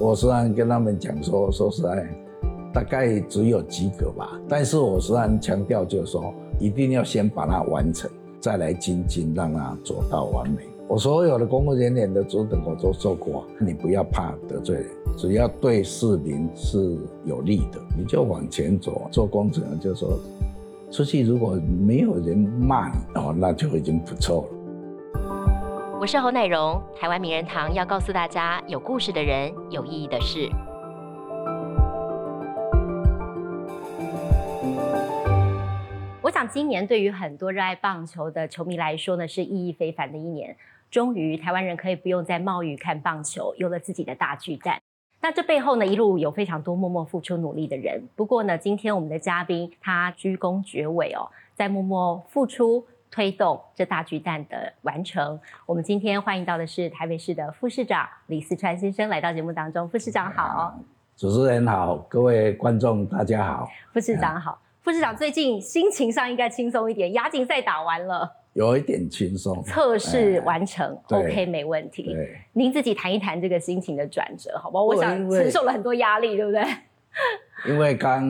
[0.00, 2.08] 我虽然跟他们讲说，说实在，
[2.72, 4.40] 大概只有及格吧。
[4.48, 8.10] 但是我虽然强调就是说，一定要先把它完成，
[8.40, 10.62] 再来精进，让它做到完美。
[10.88, 14.86] 我所有的公务人员的职等我都做过，你不要怕得罪人，
[15.18, 16.96] 只要对市民是
[17.26, 19.02] 有利的，你就往前走。
[19.12, 20.18] 做工程就说，
[20.90, 24.59] 出去如果没有人骂你哦，那就已经不错了。
[26.00, 30.48] 我是侯乃荣，台湾名人堂要告诉大家，有故事的人，有意义的事。
[36.22, 40.56] 我想今年对于很多热爱棒球的球迷来说呢，是意义非凡的一年。
[40.90, 44.80] 终于，台湾人可以不用再冒雨看棒球，有了自己的大巨蛋。
[45.20, 48.08] 那这背后呢，一路有非常多默默付出努力的人。
[48.16, 55.38] 不过呢，今天我们的嘉宾他居功厥伟哦，在默默付出推动这大巨蛋的完成。
[55.66, 59.88] 我们今天欢迎到的是台北市的副市长李四川先生来到节目当中。
[59.88, 60.78] 副市长好，
[61.16, 63.68] 主持人好，各位观众大家好。
[63.92, 68.36] 副市长好，副市长最近心情上应该轻松一点，亚锦赛打完了。
[68.52, 72.12] 有一点轻松，测试完成，OK，没问题。
[72.12, 74.84] 对，您自己谈一谈这个心情的转折，好不好？
[74.84, 76.64] 我想承受了很多压力，对不对？
[77.68, 78.24] 因为刚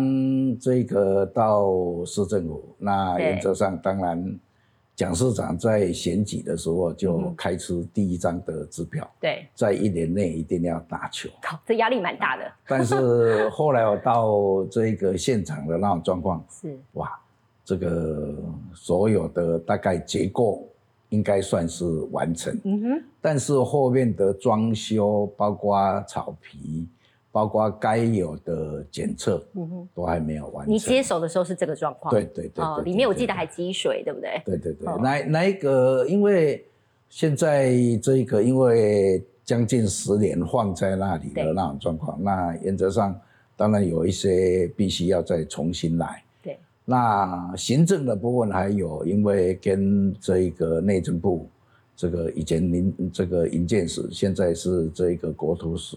[0.59, 1.70] 这个到
[2.05, 4.39] 市政府，那原则上当然，
[5.01, 11.31] 蒋市长在选举的时候就开出第一张的支票，对，在一年内一定要打球。
[11.43, 12.43] 好，这压力蛮大的。
[12.69, 17.19] 但是后来我到这个现场的那种状况是哇。
[17.65, 18.34] 这个
[18.75, 20.69] 所有的大概结构
[21.09, 26.87] 应该算是完成，嗯哼，但是后面的装修，包括草皮，
[27.33, 30.75] 包括该有的检测，嗯哼，都还没有完成。
[30.75, 32.12] 你接手的时候是这个状况？
[32.12, 34.42] 对对对，哦，里面我记得还积水，对不对？
[34.45, 36.64] 对对对，那那一个，因为
[37.09, 37.72] 现在
[38.03, 43.19] 这一个因为将近十年放在那里的那种状况，那原则上
[43.56, 46.22] 当然有一些必须要再重新来。
[46.42, 51.47] 对那行政的部分还有，因为跟这一个内政部，
[51.94, 55.97] 这个以前民这个营建室，现在是这一个国土史，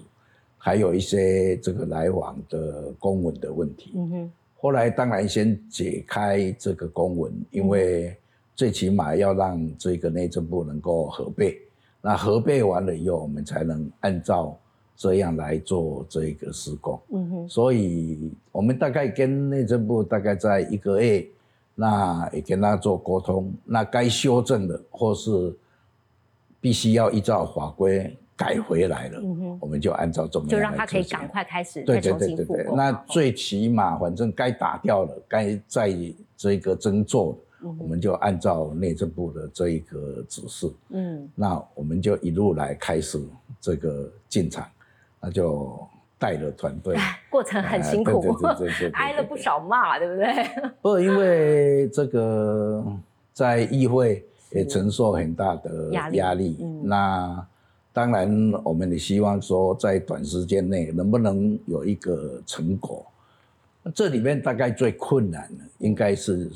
[0.66, 3.92] 还有一些这个来往的公文的问题。
[3.96, 4.32] 嗯哼。
[4.56, 8.16] 后来当然先解开这个公文，因为
[8.56, 11.60] 最起码要让这个内政部能够核备，
[12.02, 14.58] 那核备完了以后，我们才能按照。
[14.96, 21.28] 这样来做这个施工，嗯哼，所以我们大概跟内政部大概在一个月，
[21.74, 25.52] 那也跟他做沟通，那该修正的或是
[26.62, 35.96] 必须要依照法规改回来了，嗯，我们就按照中央就让他可以赶快开始对对对对对，那最起码反正该打掉了，该在
[36.36, 43.20] 这个争做的，我们就按照内政部的这一个指示，嗯，那我们就一路来开始
[43.62, 44.68] 这个进场。
[45.26, 45.80] 那就
[46.20, 46.98] 带了团队，
[47.32, 48.36] 过程很辛苦，
[48.92, 50.34] 挨了不少骂，对不对？
[50.82, 52.86] 不，因为这个
[53.32, 54.22] 在议会
[54.52, 56.58] 也承受很大的压力。
[56.84, 57.48] 那
[57.94, 63.06] 当然，我们也希望说，在短时间内能不能有一个成果。
[63.94, 66.50] 这里面大概最困难的，应该是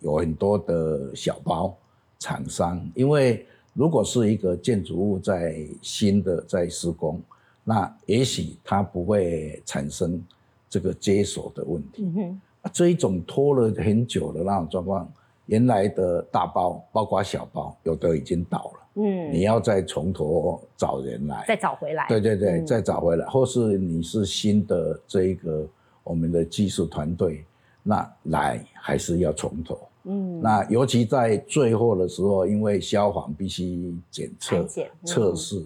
[0.00, 1.76] 有很多的小包
[2.18, 7.20] 厂商，因为如果是一个建筑物在新的在施工。
[7.68, 10.22] 那也许它不会产生
[10.70, 12.04] 这个接手的问题。
[12.16, 12.40] 嗯
[12.72, 15.12] 这一种拖了很久的那种状况，
[15.46, 19.02] 原来的大包，包括小包，有的已经倒了。
[19.02, 22.06] 嗯，你要再从头找人来，再找回来。
[22.08, 25.66] 对对对，再找回来，或是你是新的这一个
[26.02, 27.44] 我们的技术团队，
[27.82, 29.78] 那来还是要从头。
[30.04, 34.66] 嗯，那尤其在最后的时候，因为消防必须检测
[35.04, 35.62] 测试。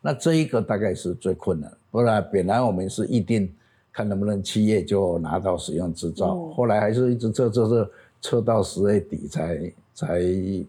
[0.00, 3.50] 那这一个大概是最困难，不然本来我们是预定
[3.92, 7.90] 看能不能七月就拿到使用执照，后来还是一直测测测，
[8.24, 10.22] 测到十月底才才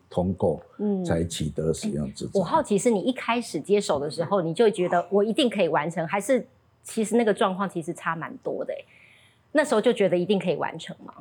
[0.10, 2.32] 通过，嗯，才取得使用执照。
[2.34, 6.46] 我好奇是你一开始接手的时候，你就觉得我一定可以完成，还是
[6.84, 8.74] 其实那个状况其实差蛮多的？
[9.54, 11.14] 那时候就觉得一定可以完成吗？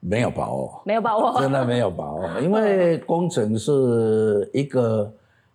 [0.00, 5.12] 没有把握，没有把握，真的没有把握，因为工程是一个。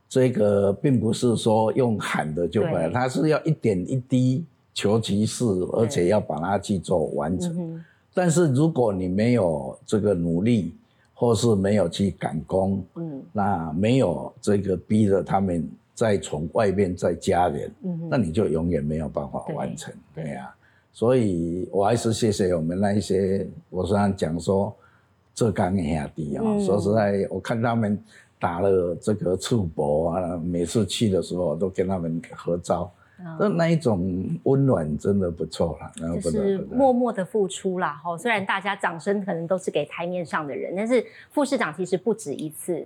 [0.10, 7.84] 这个并不是说用喊的就来，它是要一点一滴求其事，而且要把它去做完成。
[8.14, 10.74] 但是如果你没有这个努力，
[11.14, 20.54] 或是没有去赶工，嗯，那没有这个逼着他们再从外面再加人，嗯，那你就永远没有办法完成，对呀。
[20.92, 24.74] 所以我还是谢谢我们那一些，我虽然讲说
[25.34, 28.00] 浙江兄弟啊，说实在，我看他们。
[28.40, 32.92] 打了这个赤膊啊，每次去的时候都跟他们合照，
[33.40, 38.00] 那那一种温暖真的不错啦，然后是默默的付出啦。
[38.04, 42.86] 哈，虽然大家掌声可能都是给台面上的人，但是副市长其实不止一次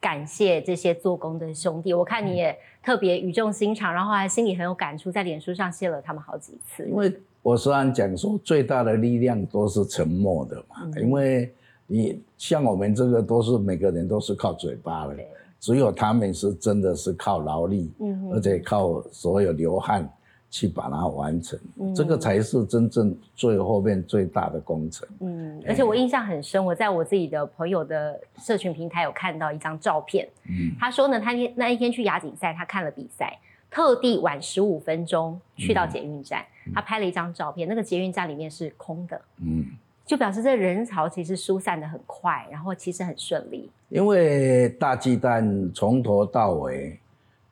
[0.00, 1.92] 感谢这些做工的兄弟。
[1.92, 6.86] 我看你也特别语重心长，然后还心里很有感触，在脸书上谢了他们好几次。
[6.88, 7.12] 因为
[7.42, 11.52] 我虽然讲说最大的力量都是沉默的嘛，嗯因为
[11.86, 15.28] 你像我们这个都是每个人都是靠嘴巴的，对，
[15.58, 20.08] 只有他们是真的是靠劳力，嗯而且靠所有流汗
[20.48, 21.94] 去把它完成，嗯。
[21.94, 25.06] 这个才是真正最后面最大的工程。
[25.20, 33.38] 嗯，而且我印象很深，我在我自己的朋友的社群平台有看到一张照片，嗯，他说呢，他那那一天去亚锦赛，他看了比赛，
[33.70, 39.64] 特地晚十五分钟去到捷运站，他拍了一张照片，那个捷运站里面是空的，嗯，
[40.06, 43.68] 就表示这人潮其实疏散的很快，然后其实很顺利。
[43.88, 46.98] 因为大鸡蛋从头到尾，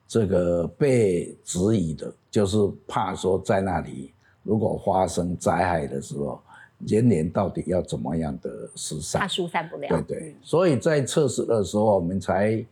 [0.07, 2.57] 这个被质疑的，就是
[2.87, 4.11] 怕说在那里
[4.43, 6.39] 如果发生灾害的时候，
[6.87, 9.29] 人员到底要怎么样的疏怕散？
[9.29, 9.87] 疏散不了。
[9.89, 12.63] 对对，所以在测试的时候，我们才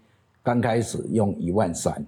[0.42, 2.06] 刚开始用一万三，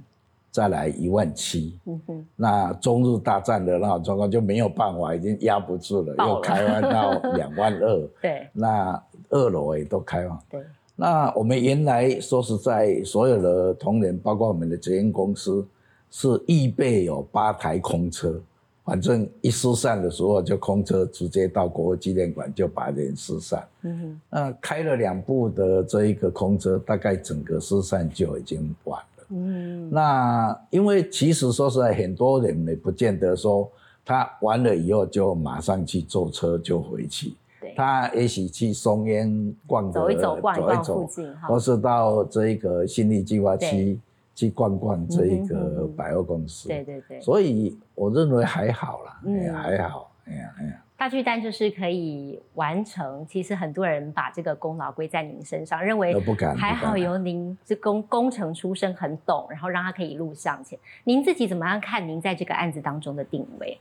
[0.55, 1.77] 再来一万七。
[1.85, 10.41] 嗯哼，那中日大战的那种状况就没有办法，已经压不住了，了又开放到两万二， 对那二楼也都开放。
[10.49, 10.61] 对，
[10.95, 15.67] 那我们原来说实在，所有的同仁，包括我们的捷运公司，
[16.09, 18.39] 是预备有八台空车，
[18.85, 23.67] 反正一失散的时候就空车直接到国父纪念馆就把人失散。
[23.81, 29.14] 嗯哼，那开了两部的这一个空车，大概整个失散就已经完了。
[29.29, 33.69] 嗯，那因为其实说实在，很多人也不见得说
[34.03, 37.33] 他完了以后就马上去坐车就回去，
[37.75, 41.59] 他也许去松烟逛个走一走，逛一逛走附近或。
[41.59, 43.99] 是到这一个新力计划区
[44.35, 46.67] 去逛逛这一个百货公司。
[46.67, 53.25] 对对对，所以我认为还好啦，嗯哎呀还好，哎呀哎呀，大巨蛋就是可以完成。
[53.27, 60.79] 其实很多人把这个功劳归在您身上，认为呃不敢还好不敢有您这工工程出身，很懂，然后让他可以一路向前。
[61.03, 63.77] 您自己怎么样看您在这个案子当中的定位？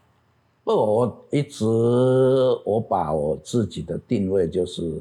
[0.64, 1.64] 不，我一直
[2.64, 5.00] 我把我自己的定位就是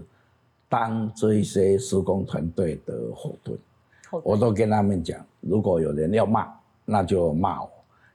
[0.69, 3.57] 当这一些施工团队的后盾。
[4.09, 6.47] 后我都跟他们讲，如果有人要骂，
[6.85, 7.69] 那就骂我。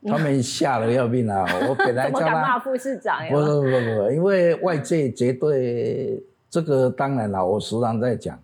[0.07, 1.45] 他们吓得要命啊！
[1.69, 3.31] 我本来叫他，敢骂副市长呀？
[3.31, 8.39] 不不不不不，因为外界绝对这个当然了，我时常在讲，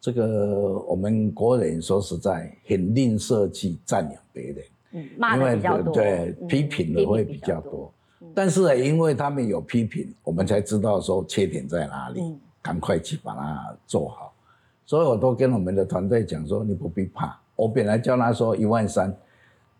[0.00, 4.56] 这个我们国人说实在很吝啬去赞扬别人，
[4.92, 7.92] 嗯，骂因为的比较多，对嗯批评的会比较多。
[8.34, 14.34] 但是呢，因为他们有批评，我们才知道说缺点在哪里，嗯赶快去把它做好。
[14.84, 17.38] 所以我都跟我们的团队讲说，你不必怕。
[17.54, 19.14] 我本来叫他说一万三，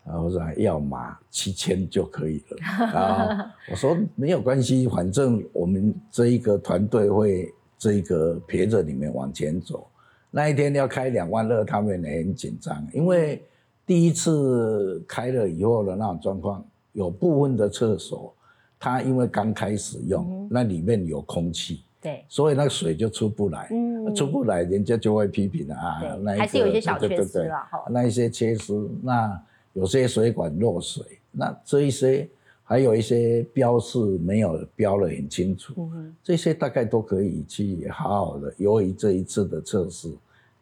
[0.05, 2.57] 然后我说要嘛七千就可以了。
[2.93, 9.87] 然后我说没有关系，反正我们这一个团队会这一个陪着你们往前走。
[10.31, 13.43] 那一天要开两万二，他们也很紧张，因为
[13.85, 18.33] 第一次开了以后的那种状况，有部分的厕所，
[18.79, 23.67] 它因为刚开始用，嗯那里面有空气，对，所以那个水就出不来。
[23.71, 26.01] 嗯出不来，人家就会批评了啊。
[26.21, 27.83] 那对，一还是有一些小缺失了哈。
[27.91, 28.73] 那一些缺失，
[29.03, 29.39] 那
[29.73, 32.27] 有些水管漏水，那这一些
[32.63, 40.11] 还有一些标示没有标得很清楚，嗯，这些大概都可以去好好的，由于这一次的测试，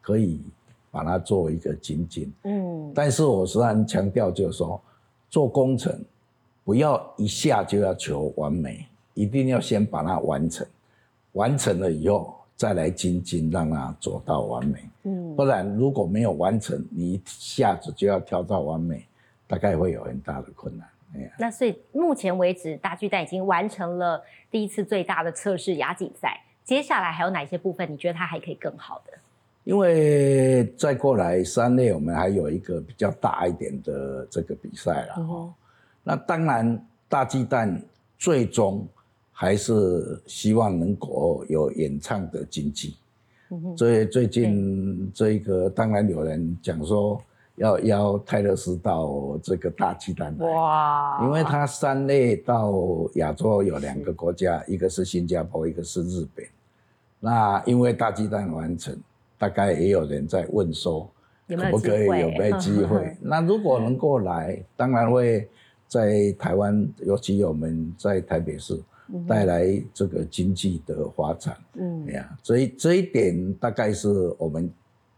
[0.00, 0.40] 可以
[0.90, 2.32] 把它做一个精进。
[2.44, 4.80] 嗯，但是我时常强调，就是说，
[5.28, 5.98] 做工程
[6.64, 10.66] 不要一下就要求完美，一定要先把它完成，
[11.32, 14.80] 完成了以后再来精进，让它走到完美。
[15.04, 19.06] 嗯不然如果没有完成，你一下子就要跳到完美，
[19.46, 20.86] 大概会有很大的困难。
[21.14, 26.42] 哎呀，那所以目前为止，大巨蛋已经完成了第一次最大的测试亚锦赛。
[26.64, 29.12] 接下来还有哪些部分你觉得它还可以更好的？
[29.64, 35.14] 因为再过来三类，我们还有一个比较大一点的这个比赛了。
[35.18, 35.54] 哦
[36.02, 37.80] 那当然，大巨蛋
[38.18, 38.86] 最终
[39.40, 42.96] 还是希望能够有演唱的经济。
[43.76, 47.22] 所以最近这个当然有人讲说
[47.54, 52.74] 要邀泰勒斯到这个大鸡蛋来，哇因为他三类到
[53.14, 56.44] 亚洲有两个国家，一个是新加坡，一个是日本。
[57.20, 58.96] 那因为大鸡蛋完成，
[59.38, 61.08] 大概也有人在问说，
[61.46, 63.16] 可不可以有没有机会？
[63.20, 65.48] 那如果能够来，当然会
[65.86, 68.76] 在台湾，尤其我们在台北市
[69.26, 71.56] 带来这个经济的发展。
[71.74, 74.70] 嗯哎呀，所以这一点大概是我们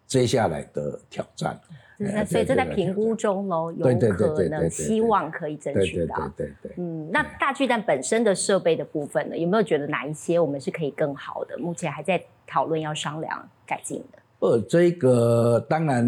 [0.06, 1.59] 接下来的挑战。
[1.99, 6.32] 那所以这在评估中喽，有可能希望可以争取到。
[6.37, 6.73] 对对对。
[6.78, 11.59] 嗯，那大巨蛋本身的设备的部分呢，有没有觉得哪一些我们是可以更好的？
[11.59, 14.18] 目前还在讨论要商量改进的。
[14.38, 16.06] 呃，这个当然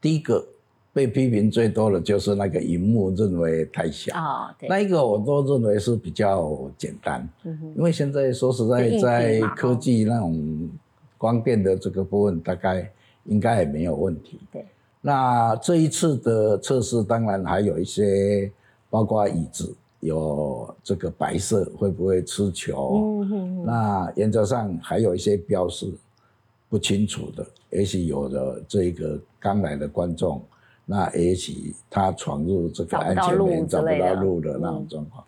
[0.00, 0.46] 第一个。
[0.92, 7.28] 被批评最多的就是那个荧幕认为太小啊，那一个我都认为是比较简单，
[7.76, 10.68] 因为现在说实在，在科技那种
[11.16, 12.90] 光电的这个部分，大概
[13.24, 14.40] 应该也没有问题。
[14.50, 14.66] 对，
[15.00, 18.50] 那这一次的测试，当然还有一些，
[18.88, 23.22] 包括椅子有这个白色会不会吃球？
[23.30, 25.86] 嗯那原则上还有一些标示
[26.68, 30.42] 不清楚的，也许有的这个刚来的观众。
[30.92, 35.24] 那也许他闯入这个安全门找不到路的那种状况，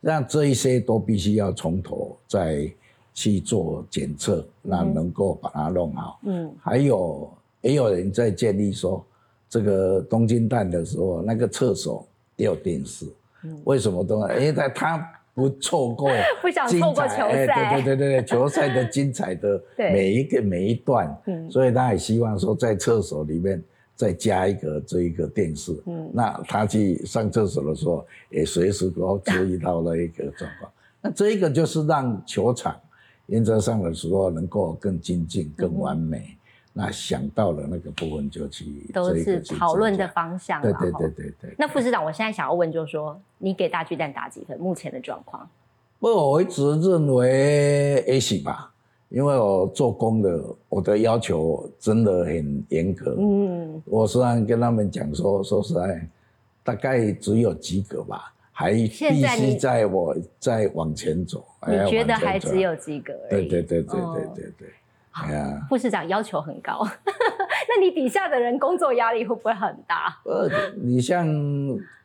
[0.00, 2.66] 那这一些都必须要从头再
[3.12, 6.18] 去做检测，那能够把它弄好。
[6.22, 9.04] 嗯，还有也有人在建议说，
[9.50, 13.04] 这个东京蛋的时候那个厕所有电视，
[13.64, 14.18] 为什么都？
[14.30, 16.08] 因为他他不错过
[16.40, 21.14] 不想错过球赛，对对对对， 球赛的精彩的每一个每一段，
[21.50, 23.62] 所以他也希望说在厕所里面。
[24.02, 30.68] 再加一个这一个电视，嗯，那他去上厕所的时候也随时都注意到了一个状况。
[31.00, 32.74] 那这一个就是让球场
[33.26, 36.36] 原则上的时候能够更精进、更完美。
[36.72, 40.60] 那想到了那个部分就去都是讨论的方向。
[40.60, 41.54] 对对对对对。
[41.56, 44.58] 那副市长，我现在想要问就是说，你给大巨蛋打几分？
[44.58, 45.48] 目前的状况？
[46.00, 48.72] 不，我一直认为 A 型吧。
[49.12, 53.14] 因为我做工的，我的要求真的很严格。
[53.18, 56.08] 嗯，我虽然跟他们讲说，说实在，
[56.64, 61.44] 大概只有及格吧，还必须在我再往前走。
[61.68, 63.12] 你觉得还只有及格？
[63.28, 64.68] 对对对对对对对。
[65.10, 70.18] 哎呀，副市长要求很高，那你底下的人工作压力会不会很大？
[70.24, 70.48] 呃，
[70.80, 71.28] 你像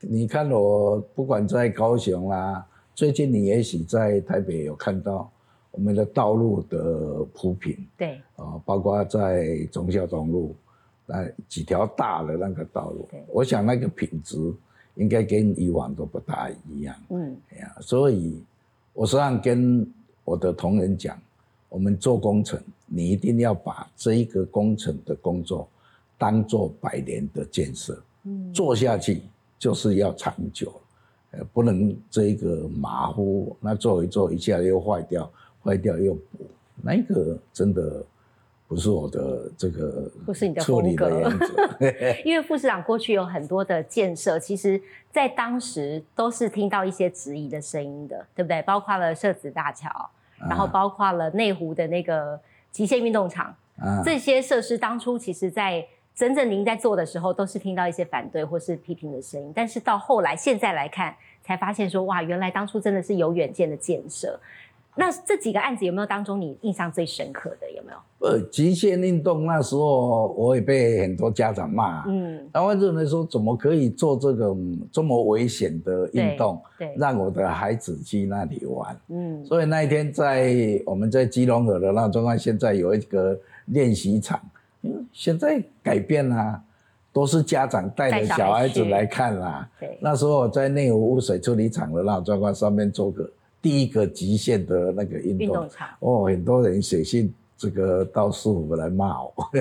[0.02, 5.32] 你看我，不管在高雄啦，最近你也许在台北有看到。
[5.78, 10.56] 我们的道路的铺平，对，啊，包括在中孝东路
[11.06, 14.36] 那几条大的那个道路，我想那个品质
[14.96, 18.42] 应该跟以往都不大一样，嗯，哎呀，所以
[18.92, 19.88] 我实际上跟
[20.26, 21.16] 我的同仁讲，
[21.70, 25.70] 我们做工程，你一定要把这一个工程的工作
[26.18, 29.22] 当做百年的建设，嗯，做下去
[29.60, 30.74] 就是要长久，
[31.30, 35.32] 呃，不能这一个马虎，那做一做一下又坏掉。
[35.68, 36.46] 坏掉又补，
[36.82, 38.02] 那个真的
[38.70, 41.30] 不是我的这个不是你的风格。
[42.24, 44.82] 因为副市长过去有很多的建设，其实
[45.12, 48.62] 在当时都是听到一些质疑的声音的，对不对？
[48.62, 50.10] 包括了社子大桥，
[50.40, 52.40] 然后包括了内湖的那个
[52.72, 53.54] 极限运动场，
[54.06, 59.52] 这些设施当初其实，在真正您在做的时候，都是听到一些反对或是批评的声音。
[59.54, 64.40] 但是到后来，现在来看，才发现说，哇，原来当初真的是有远见的建设。
[65.00, 67.72] 那这几个案子有没有当中你印象最深刻的？
[67.72, 67.98] 有没有？
[68.20, 74.58] 呃，极限运动那时候我也被很多家长骂，嗯，然后认为说怎么可以做这个
[74.92, 84.42] 这么危险的运动，对，让我的孩子去那里玩，嗯，所以那一天在我们在基隆河的那状况，现在有一个练习场，
[84.82, 86.60] 嗯，现在改变了，
[87.14, 93.30] 都是家长带着小孩子来看啦，对，那时候我在内湖污水处理厂的那状况上面做个。
[93.68, 99.34] 第一个极限的那个运动场哦，很多人写信这个到师傅来骂我，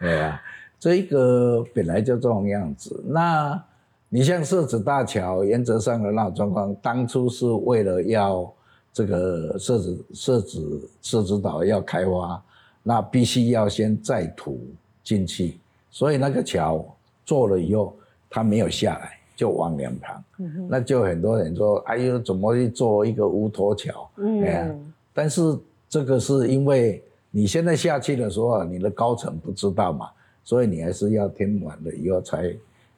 [0.00, 0.42] 对啊，
[0.80, 3.00] 这一个本来就这种样子。
[3.06, 3.62] 那
[4.08, 8.52] 你像设置大桥，原则上的那种状况，当初是为了要
[8.92, 10.58] 这个设置设置
[11.00, 12.42] 设置岛要开发，
[12.82, 14.60] 那必须要先载土
[15.04, 15.60] 进去，
[15.92, 16.84] 所以那个桥
[17.24, 17.94] 做了以后，
[18.28, 19.17] 它没有下来。
[19.38, 20.24] 就往两旁，
[20.68, 25.56] 那就很多人说：“哎呦，怎么去做一个无头桥？”嗯，但是
[25.88, 30.08] 这个是因为你现在下去的时候，你的高层不知道嘛，
[30.42, 32.52] 所以你还是要填完了以后才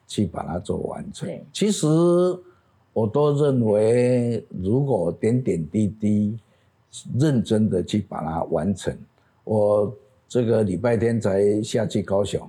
[0.06, 1.28] 去把它做完成。
[1.52, 1.86] 其实
[2.94, 6.38] 我都认为，如果点点滴滴
[7.18, 8.96] 认真的去把它完成，
[9.44, 9.94] 我
[10.26, 12.40] 这个礼拜天才下去高雄，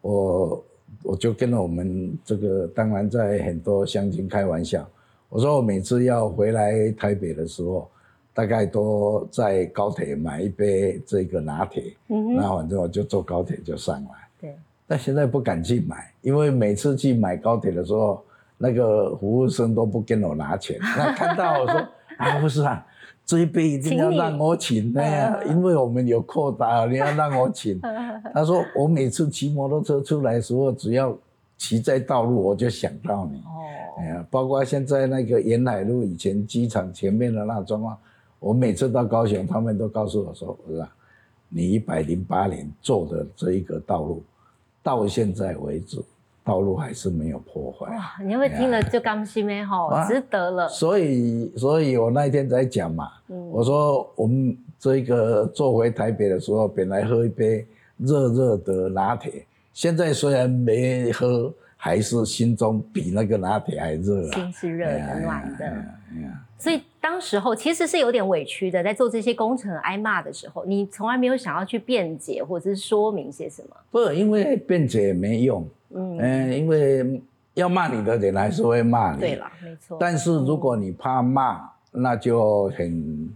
[0.00, 0.64] 我。
[1.02, 4.88] 我就跟了我们这个，当然在很多乡亲开玩笑，
[5.28, 7.88] 我说我每次要回来台北的时候，
[8.34, 14.10] 大概都在高铁买一杯这个拿铁，那反正我就坐高铁就上来。
[14.40, 14.54] 对。
[14.86, 18.22] 但现在不敢去买，因为每次去买高铁的时候，
[18.58, 21.80] 那个服务生都不跟我拿钱，那看到我说。
[22.20, 22.86] 啊，不是啊，
[23.30, 27.80] 这一杯一定要让我请的呀， 因为我们有扩大，你要让我请。
[28.34, 31.16] 他说我每次骑摩托车出来的时候，只要
[31.56, 33.38] 骑在道路，我就想到你。
[33.38, 33.62] 哦，
[33.98, 37.96] 哎呀，包括现在那个沿海路以前机场前面的那状况，
[38.40, 40.92] 我每次到高雄，他们都告诉我说，是吧？
[41.48, 44.24] 你一百零八年做的这一个道路，
[44.82, 46.02] 到现在为止。
[46.50, 48.16] 道路还是没有破坏哇！
[48.24, 50.68] 你会听了就甘心没吼，值得了。
[50.68, 53.08] 所以，所以我那一天在讲嘛，
[53.52, 57.64] 我说我们这个坐回台北的时候，本来喝一杯
[57.98, 64.28] 热热的拿铁，现在虽然没喝，还是心中比那个拿铁还热。
[64.32, 65.72] 心是热的，暖的。
[66.58, 73.76] 所以当时候其实是有点委屈的，在做这些工程挨骂的时候，你从来没有想要去辩解或者是说明些什么。
[73.92, 75.64] 不，因为辩解也没用。
[75.94, 77.20] 嗯，因为
[77.54, 79.20] 要骂你的人还是会骂你。
[79.20, 79.96] 对了，没错。
[80.00, 83.28] 但是如果你怕骂，那就很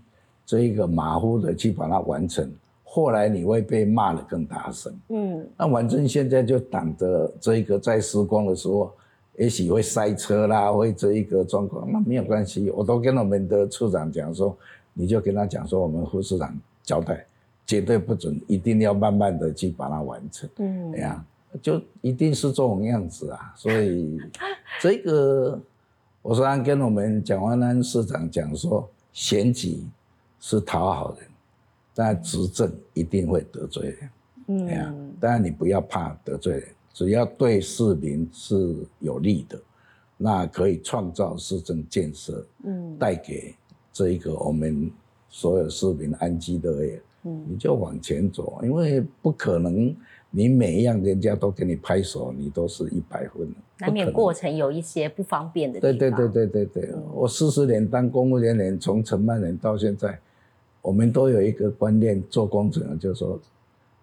[0.46, 2.49] 这一个马虎的去把它完成，
[2.84, 4.94] 后来你会被骂的更大声。
[5.08, 8.92] 嗯，那反正现在就挡着这一个在施工的时候，
[9.37, 14.56] 也许会塞车啦，会这一个状况，那没有关系，我都跟我们的处长讲说，
[14.92, 17.26] 你就跟他讲说，我们副市长交代，
[17.66, 20.49] 绝对不准，一定要慢慢的去把它完成。
[20.58, 21.25] 嗯，这样。
[21.62, 24.18] 就一定是这种样子啊，所以
[24.80, 25.61] 这个
[26.20, 29.84] 我昨天跟我们蒋万安市长讲说，选举
[30.40, 31.28] 是讨好人，
[31.94, 34.11] 但执政一定会得罪人。
[34.49, 39.61] 嗯，哎呀，当然你不要怕得罪人，只要对市民是有利的，
[40.16, 43.54] 那可以创造市政建设，嗯，带给
[43.92, 44.90] 这一个我们
[45.28, 49.94] 所有市民安居乐业，嗯，你就往前走，因为不可能。
[50.36, 53.48] 你每一样人家都给你拍手，你都是一百分。
[53.78, 55.96] 难免过程有一些不方便的地方。
[55.96, 60.18] 对对对对对对，我四十年当公务人员，从承办人到现在，
[60.82, 63.40] 我们都有一个观念，做工程就是说，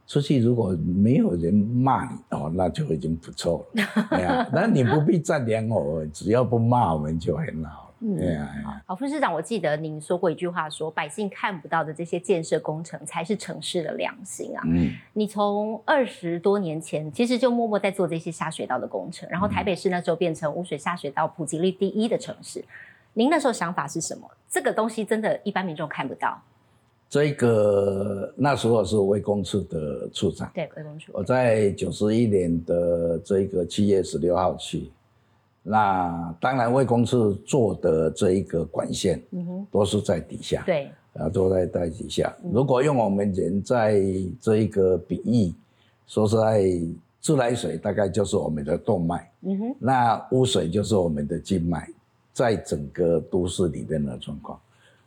[0.08, 3.84] 出去如果没有人骂你哦，那就已经不错了。
[4.12, 7.91] 哎呀，那你不必赞扬我，只要不骂我们就很好。
[8.18, 14.64] 对啊，好，副市长，我记得您说过一句话，说百姓看不到的这些建设工程才是城市的良心啊。
[14.66, 22.66] 嗯，你从二十多年前其实就默默在做这些下水道的工程，然后台北市那时候变成污水下水道普及率第一的城市。
[23.14, 24.28] 您那时候想法是什么？
[24.50, 26.42] 这个东西真的一般民众看不到。
[27.08, 31.12] 这个那时候是卫工处的处长，对，卫工处。
[31.14, 34.90] 我在九十一年的这个七月十六号去。
[35.64, 42.36] 那当然，卫工处做的这一个管线，嗯哼，都是在底下，对，啊，都在在底下。
[42.52, 44.02] 如果用我们人在
[44.40, 45.54] 这一个比喻，
[46.08, 46.64] 说实在，
[47.20, 51.88] 自来水大概就是我们的动脉，嗯哼，那污水就是我们的静脉，
[52.34, 54.60] 在整个都市里边的状况。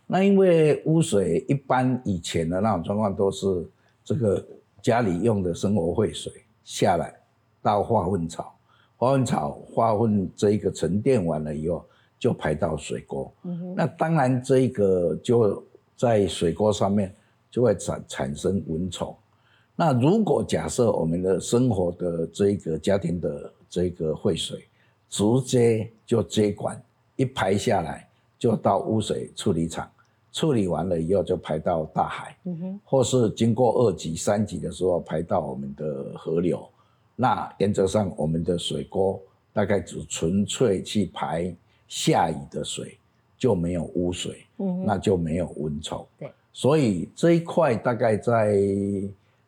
[0.07, 3.67] 那因为污水一般以前的那种状况都是
[4.05, 4.41] 这个
[4.81, 7.13] 家里用的生活废水下来
[7.61, 8.55] 到化粪槽。
[8.97, 11.85] 化粪草花粉这一个沉淀完了以后，
[12.19, 13.31] 就排到水沟。
[13.43, 15.63] 嗯那当然这一个就
[15.97, 17.15] 在水沟上面
[17.51, 19.15] 就会产产生蚊虫。
[19.77, 24.65] 那如果假设我们的生活的这一个家庭的这个废水，
[25.09, 26.81] 直接就接管
[27.17, 29.91] 一排下来，就到污水处理厂
[30.33, 32.37] 处理完了以后，就排到大海。
[32.85, 36.65] 或是经过二级、三级的时候，排到我们的河流。
[37.17, 39.21] 那原则上，我们的水沟
[39.53, 41.55] 大概只纯粹去排
[41.87, 42.99] 下雨的水，
[43.39, 46.05] 就没有污水，嗯，那就没有蚊虫。
[46.19, 48.59] 对，所以这一块大概在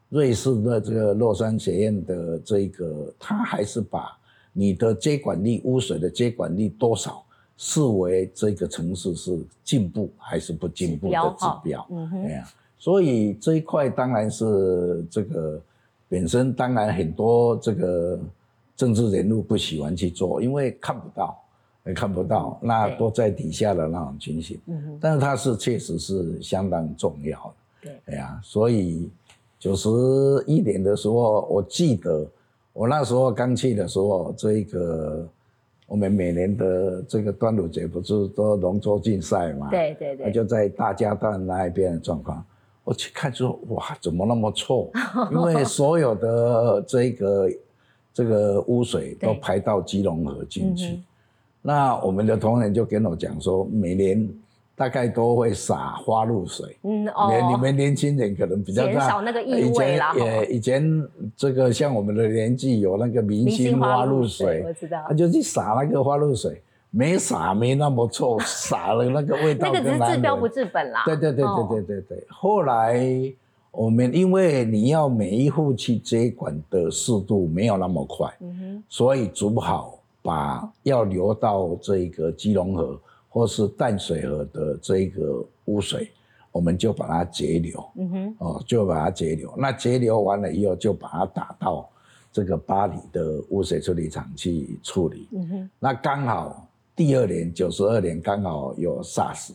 [0.09, 4.17] 瑞士的这个洛杉学院的这个，他还是把
[4.53, 7.25] 你的接管力、污水的接管力多少
[7.57, 11.85] 视为这个城市是进步还是不进步的指标。
[11.91, 12.45] 嗯哼，
[12.79, 15.61] 所以这一块当然是这个。
[16.09, 18.19] 本身当然很多这个
[18.77, 21.37] 政治人物不喜欢去做，因为看不到，
[21.85, 24.61] 也看不到，那都在底下的那种情形。
[24.67, 27.55] 嗯但是它是确实是相当重要的。
[27.83, 28.15] 对。
[28.15, 29.11] 哎呀，所以
[29.59, 29.89] 九十
[30.47, 32.25] 一年的时候，我记得
[32.73, 35.27] 我那时候刚去的时候，这一个
[35.89, 39.71] 我们每年的这个端午节不是都龙舟竞赛嘛？
[39.71, 40.31] 对对对。
[40.31, 42.45] 就在大家段那一边的状况。
[42.87, 44.89] 我去看说，哇，怎么那么臭？
[45.33, 47.51] 因为所有的这个
[48.15, 51.01] 这个污水都排到基隆河进去。
[51.63, 54.29] 那我们的同仁就跟我讲说，每年
[54.77, 56.77] 大概都会洒花露水。
[56.83, 57.51] 嗯哦。
[57.51, 60.15] 你们年轻人可能比较减少那个异味啦。
[60.15, 61.05] 也以前
[61.37, 65.05] 这个像我们的年纪有那个明星花露水，我知道。
[65.09, 66.63] 他就去洒那个花露水，
[66.97, 71.03] 没撒没那么臭，撒了那个味道那个只是更难治标不治本啦。
[71.05, 72.27] 对对对哦对对对对。
[72.31, 73.05] 后来
[73.71, 86.11] 我们因为你要每一户去接管的速度没有那么快，嗯，所以煮好把要流到这个基隆河或是淡水河的这个污水，
[86.51, 89.53] 我们就把它截流，嗯哼，哦，就把它截流。
[89.59, 91.87] 那截流完了以后，就把它打到
[92.33, 95.29] 这个巴黎的污水处理厂去处理。
[95.33, 96.66] 嗯哼，那刚好
[96.97, 99.51] 第二年九十二年刚好有 SARS，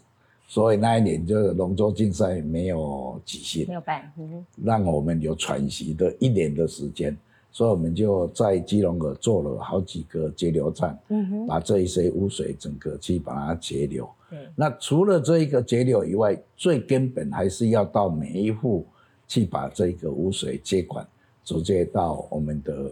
[0.47, 7.17] 所以那一年就是龙舟竞赛没有举行没，有办，嗯，让我们有喘息的一年的时间，
[7.51, 14.07] 所以我们就在基隆河做了好几个截流站，嗯，把这一些污水整个去把它截流。
[14.55, 18.85] 那除了这一个截流以外，最根本还是要到每一户
[19.27, 21.05] 去把这个污水接管，
[21.43, 22.91] 直接到我们的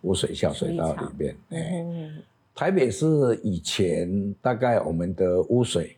[0.00, 1.36] 污水下水道里面。
[1.50, 2.22] 哎、嗯哼，
[2.54, 3.06] 台北市
[3.42, 5.96] 以前大概我们的污水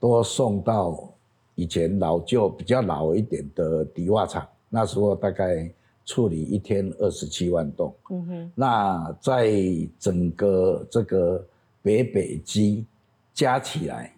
[0.00, 1.08] 都送到
[1.54, 5.70] 以前老旧比较老一点的迪化厂，那时候大概
[6.04, 7.90] 处理一天二十七万吨。
[8.10, 9.52] 嗯哼，那在
[9.98, 11.42] 整个这个
[11.80, 12.84] 北北基
[13.32, 14.12] 加起来，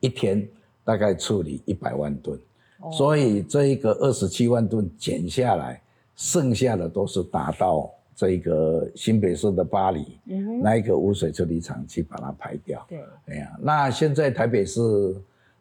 [0.00, 0.48] 一天
[0.84, 2.38] 大概处理一百万吨，
[2.80, 5.80] 哦所以这一个二十七万吨减下来，
[6.16, 12.84] 剩下的都是达到这个新北市的巴黎嗯哼，那一个污水处理厂去把它排掉。
[12.88, 14.80] 对，哎呀，那现在台北市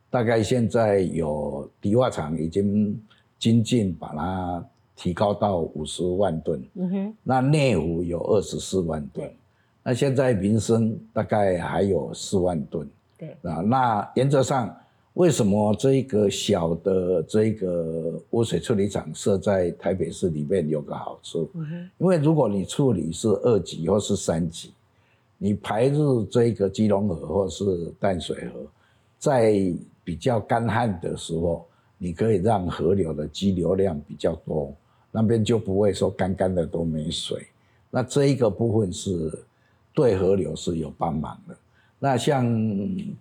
[0.10, 3.02] 大概现在有迪化厂已经
[3.40, 9.30] 精进把它提高到五十万吨，嗯哼，那内湖有二十四万吨，
[9.82, 12.88] 那现在民生大概还有四万吨
[13.18, 13.56] 对，啊。
[13.62, 14.74] 那原则上，
[15.14, 21.48] 为什么这一个小的这个污水处理厂设在台北市里面有个好处？
[21.54, 24.72] 嗯，因为如果你处理是二级或是三级，
[25.38, 28.66] 你排入这个基隆河或是淡水河，
[29.20, 29.54] 在
[30.04, 31.64] 比较干旱的时候，
[32.00, 34.74] 你可以让河流的激流量比较多，
[35.12, 37.46] 那边就不会说干干的都没水。
[37.92, 39.32] 那这一个部分是
[39.94, 41.56] 对河流是有帮忙的。
[42.04, 42.46] 那像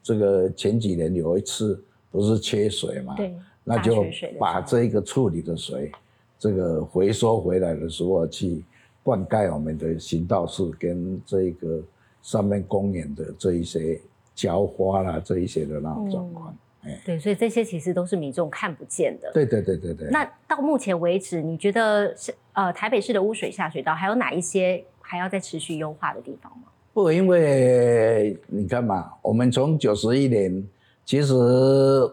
[0.02, 4.04] 这个前几年有一次不是缺水嘛，对，那就
[4.40, 5.92] 把这个处理的水，
[6.36, 8.64] 这个回收回来的时候去
[9.04, 11.80] 灌溉我们的行道树跟这个
[12.22, 14.00] 上面公园的这一些
[14.34, 16.52] 浇花啦，这一些的那种状况。
[16.82, 19.30] 哎、对，所以这些其实都是民众看不见的。
[19.32, 20.08] 对对对对对。
[20.10, 26.64] 那到目前为止，你觉得是呃台北市的污水下水道还有哪一些还要再持续优化的地方吗？
[26.94, 30.62] 不，因为你看嘛，我们从九十一年，
[31.06, 31.34] 其实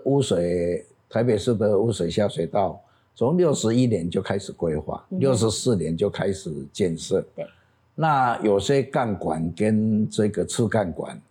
[0.05, 2.81] 污水台北市的污水下水道，
[3.13, 7.21] 从六十一年就开始规划，嗯六十四年就开始建设。
[7.35, 7.45] 对，
[7.93, 11.21] 那有些干管跟这个次干管，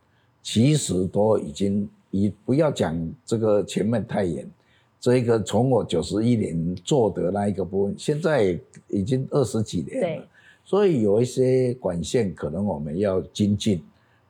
[0.42, 4.46] 其实都已经，以不要讲这个前面太远，
[5.00, 8.58] 这个从我九十一年做的那一个部分，现在
[8.88, 10.24] 已经二十几年了。
[10.68, 13.82] 对，所以有一些管线可能我们要精进，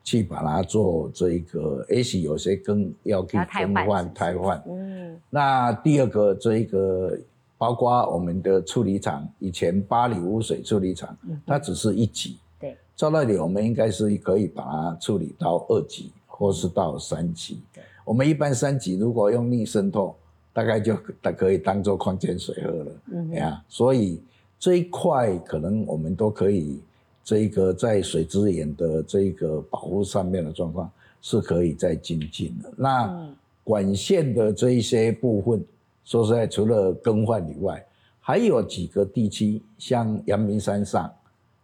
[0.05, 4.63] 去把它做这一个，也许有些更要去更换汰换。
[4.69, 7.19] 嗯，那第二个这一个，
[7.59, 17.83] 包括我们的处理厂，以前巴黎污水处理厂，嗯它只是一级，对，照道理我们应该是可以把它处理到二级或是到三级对。
[18.05, 20.17] 我们一般三级如果用逆渗透，
[20.55, 20.97] 大概就
[21.37, 22.93] 可以当做矿泉水喝了。
[23.13, 24.23] 嗯哼，呀，所以
[24.59, 26.81] 这一块可能我们都可以，
[27.25, 30.91] 这一个在水资源的这一个保护上面的状况
[31.21, 32.73] 是可以再精进的。
[32.77, 35.63] 那嗯管线的这一些部分，
[36.03, 37.85] 说实在，除了更换以外，
[38.19, 41.05] 还有几个地区，像阳明山上，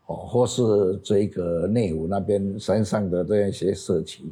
[0.04, 4.22] 哦，或是这个内湖那边山上的这样一些社区，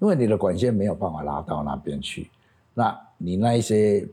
[0.00, 2.28] 因为你的管线没有办法拉到那边去，
[2.74, 4.04] 那你那一些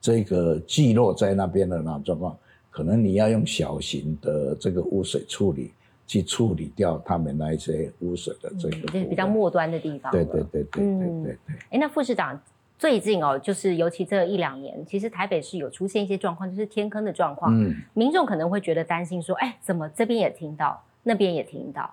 [0.00, 2.36] 这个聚落在那边的那种状况，
[2.78, 5.72] 可能你要用小型的这个污水处理
[6.06, 10.12] 去处理掉他们那一些污水的这个嗯，就是比较末端的地方。
[10.12, 10.40] 对对。
[10.44, 11.56] 对对对嗯对对。
[11.70, 12.40] 哎，那副市长
[12.78, 17.52] 最近哦，就是尤其这一两年，其实台北市有出现一些状况，就是天坑的状况。
[17.52, 21.92] 嗯，民众可能会觉得担心，说：“哎，怎么这边也听到，那边也听到？”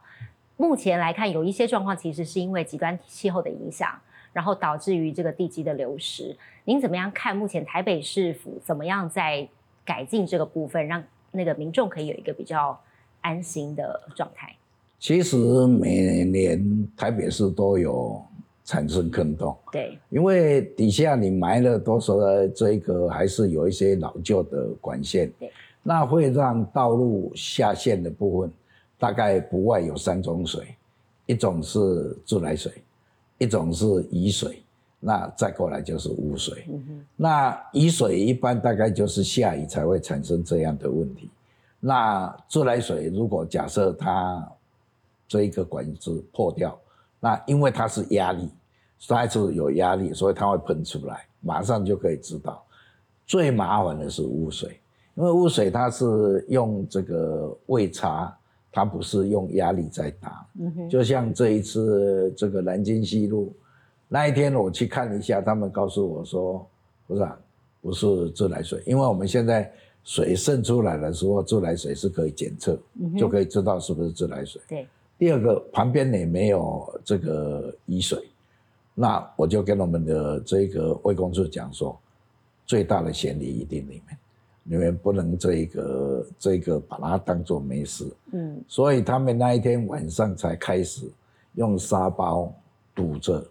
[0.55, 3.89] 目前来看，有一些状况其实是因为极端气候的影响，
[4.33, 6.37] 然后导致于这个地基的流失。
[6.65, 7.35] 您怎么样看？
[7.35, 9.47] 目前台北市府怎么样在
[9.85, 12.77] 改进这个部分，让那个民众可以有一个比较
[13.21, 14.55] 安心的状态？
[14.97, 18.19] 其实每年台北市都有
[18.63, 25.31] 产生坑洞，对，因为底下你埋了多少的这个还是有一些老旧的管线。
[25.37, 25.51] 对，
[25.83, 28.51] 那会让道路下陷的部分
[28.97, 30.73] 大概不外有三种水，
[31.27, 32.71] 一种是自来水，
[33.37, 34.63] 一种是雨水，
[34.99, 36.67] 那再过来就是污水。
[37.15, 41.29] 那雨水一般大概就是下雨才会产生这样的问题。
[41.79, 44.51] 那自来水如果假设它
[45.27, 46.75] 这一个管子破掉，
[47.19, 48.49] 那因为它是压力，
[49.07, 52.63] 它是有压力，所以它会喷出来，马上就可以知道。
[53.27, 54.79] 最麻烦的是污水，
[55.15, 58.35] 因为污水它是用这个位差，
[58.71, 60.45] 它不是用压力在打。
[60.89, 63.53] 就像这一次这个南京西路
[64.07, 66.67] 那一天，我去看了一下，他们告诉我说，
[67.07, 67.27] 不是，
[67.81, 69.71] 不是自来水，因为我们现在。
[70.07, 72.79] 水渗出来的时候，自来水是可以检测，
[73.17, 74.61] 就可以知道是不是自来水。
[74.67, 74.87] 对。
[75.17, 78.29] 第二个，旁边也没有这个雨水，
[78.93, 81.97] 那我就跟我们的这个卫工处讲说，
[82.67, 84.17] 最大的嫌疑一定你们，
[84.61, 88.05] 你们不能这个这个把它当做没事。
[88.31, 88.63] 嗯。
[88.67, 91.09] 所以他们那一天晚上才开始
[91.55, 92.53] 用沙包
[92.93, 93.43] 堵着，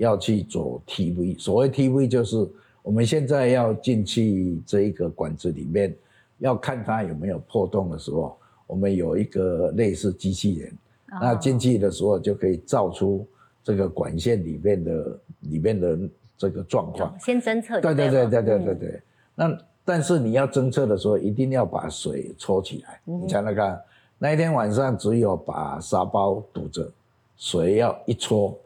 [0.00, 1.38] 要去做 TV。
[1.38, 2.48] 所谓 TV 就是。
[2.82, 5.94] 我们现在要进去这一个管子里面，
[6.38, 8.34] 要看它有没有破洞的时候，
[8.66, 10.72] 我们有一个类似机器人，
[11.20, 13.26] 那进去的时候就可以照出
[13.62, 15.98] 这个管线里面的里面的
[16.38, 17.82] 这个状况，先侦测。
[17.82, 19.02] 对对对对对对对。
[19.34, 23.78] 那但是你要侦测的时候，一定要把水抽起来，你才能看。
[24.18, 26.90] 那一天晚上只有把沙包堵着，
[27.36, 28.58] 水要一搓，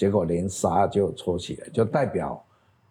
[0.00, 2.42] 结果连沙就搓起来，就代表。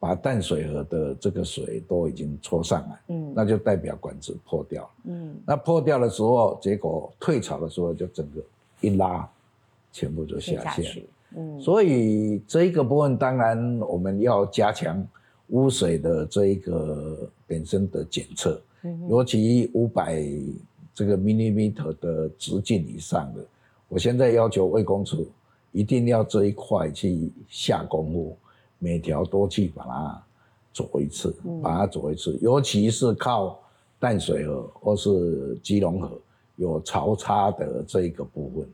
[0.01, 8.41] 把淡水河的这个水都已经抽上来，嗯，那就代表管子破掉了，嗯，那破掉的时候，结果退潮的时候就整个
[8.79, 9.29] 一拉，
[9.91, 11.03] 全部就下线，
[11.35, 15.05] 嗯，所以这一个部分当然我们要加强
[15.49, 20.23] 污水的这一个本身的检测，嗯，尤其五百
[20.93, 23.43] 这个 millimeter 的直径以上的，
[23.89, 25.27] 我现在要求卫工处
[25.71, 28.37] 一定要这一块去下功夫。
[28.81, 30.23] 每条都去把它
[30.71, 33.59] 走一次，把它走一次，尤其是靠
[33.99, 36.17] 淡水河或是基隆河
[36.55, 38.65] 有潮差的这一个部分，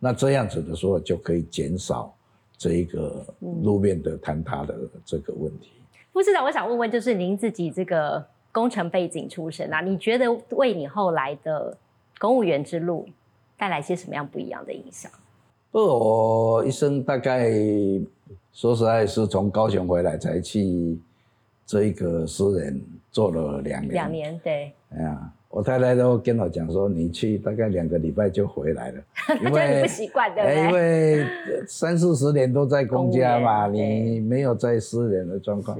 [0.00, 2.12] 那这样子的时候就可以减少
[2.58, 3.24] 这一个
[3.62, 5.70] 路面的坍塌的这个问题。
[6.12, 11.78] 副市长，我想问问，就是您自己这个工程背景出身啊，你觉得为你后来的
[12.18, 13.08] 公务员之路
[13.56, 15.08] 带来些什么样不一样的影响？
[15.72, 17.50] 不，我一生大概。
[18.54, 20.98] 说实在，是从高雄回来才去
[21.64, 22.78] 这一个私人
[23.10, 23.94] 做了两年。
[23.94, 24.70] 两年，对。
[24.90, 29.02] 哎呀，我太太都跟我讲说，你去大概两个礼拜就回来了，
[29.42, 30.54] 因为不习惯的。
[30.54, 31.26] 因为
[31.66, 35.78] 三四十年都在公家嘛，你没有在私人的状况。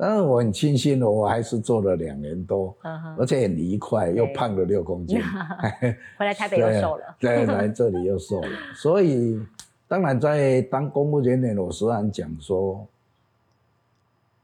[0.00, 2.74] 但是我很庆幸我还是做了两年多，
[3.18, 5.20] 而且很愉快，又胖了六公斤。
[6.16, 7.04] 回来台北又瘦了。
[7.20, 9.38] 对，来这里又瘦了， 所以。
[9.86, 12.86] 当然，在当公务人员，我时常讲说，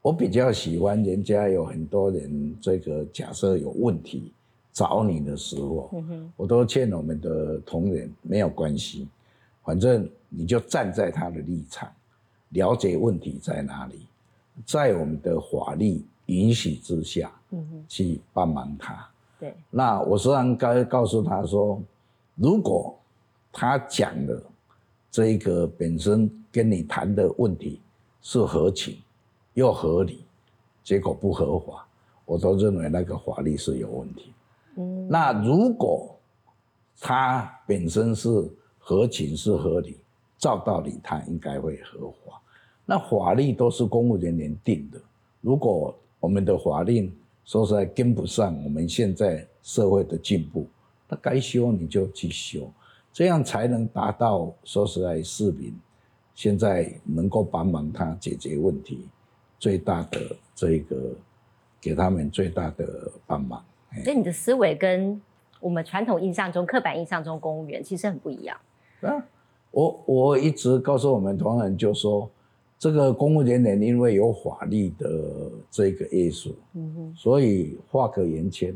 [0.02, 4.32] 我比较喜欢人家有很多人，这个假设有问题
[4.72, 5.88] 找你的时候，
[6.36, 9.06] 我都劝我们的同仁没有关系，
[9.62, 11.88] 反正你就站在他的立场，
[12.48, 14.04] 了解问题在哪里，
[14.64, 17.30] 在我们的法律允许之下，
[17.88, 19.08] 去帮忙他。
[19.38, 21.82] 对，那我虽然该告诉他说，
[22.34, 22.98] 如果
[23.52, 24.42] 他讲的。
[25.08, 27.80] 这一个本身跟你谈的问题
[28.20, 28.98] 是合情
[29.54, 30.26] 又合理，
[30.84, 31.88] 结果不合法，
[32.26, 34.34] 我都认为那个法律是有问题。
[34.74, 36.14] 嗯，那如果
[37.00, 38.28] 他本身是
[38.78, 39.96] 合情是合理，
[40.36, 42.38] 照道理他应该会合法。
[42.86, 44.98] 那法律都是公务人员定的，
[45.40, 47.12] 如果我们的法令
[47.44, 50.66] 说实在跟不上我们现在社会的进步，
[51.08, 52.70] 那该修你就去修。
[53.12, 55.74] 这样才能达到说实在，市民
[56.34, 59.08] 现在能够帮忙他解决问题，
[59.58, 60.20] 最大的
[60.54, 61.14] 这个
[61.80, 63.64] 给他们最大的帮忙。
[64.04, 65.20] 所以你的思维跟
[65.60, 68.56] 我们传统印象中、刻板印象中公务员其实很不一样。
[69.00, 69.24] 啊，
[69.70, 72.30] 我我一直告诉我们同仁，就说
[72.78, 78.74] 这个公务人员因为有法律的这个约束，嗯，所以画个圆圈，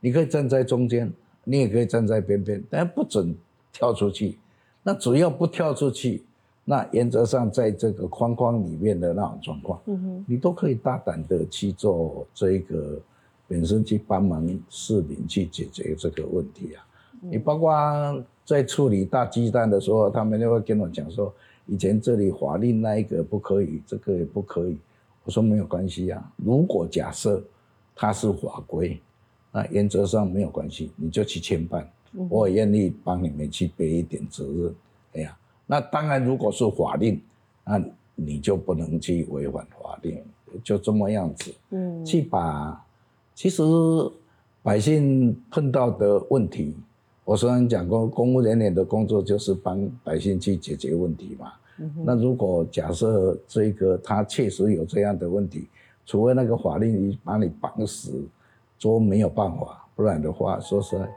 [0.00, 1.12] 你可以站在中间，
[1.44, 3.34] 你也可以站在边边，但不准。
[3.78, 4.38] 跳出去，
[4.82, 6.22] 那只要不跳出去，
[6.64, 12.98] 那原则上在这个框框里面的那种状况，嗯，你都可以大胆的去做这一个
[13.46, 16.80] 本身去帮忙市民去解决这个问题啊。
[17.20, 21.30] 你包括在处理大鸡蛋的时候，他们就会跟我讲说，
[21.66, 24.78] 以前这里法令那一个不可以，这个也不可以。
[25.24, 27.42] 我说没有关系啊，如果假设
[27.94, 29.00] 它是法规，
[29.50, 31.90] 那原则上没有关系，你就去牵办。
[32.30, 34.74] 我也愿意帮你们去背一点责任，
[35.14, 37.20] 哎呀，那当然，如果是法令，
[37.64, 37.82] 那
[38.14, 40.22] 你就不能去违反法令，
[40.64, 41.54] 就这么样子。
[41.70, 42.82] 嗯，去把
[43.34, 43.62] 其实
[44.62, 46.74] 百姓碰到的问题，
[47.26, 51.52] 我虽然讲过，公务人员的工作就是帮百姓去解决问题嘛。
[52.04, 55.68] 那如果假设这个他确实有这样的问题，
[56.06, 58.24] 除非那个法令把你绑死，
[58.78, 61.08] 说没有办法，不然的话，说实在，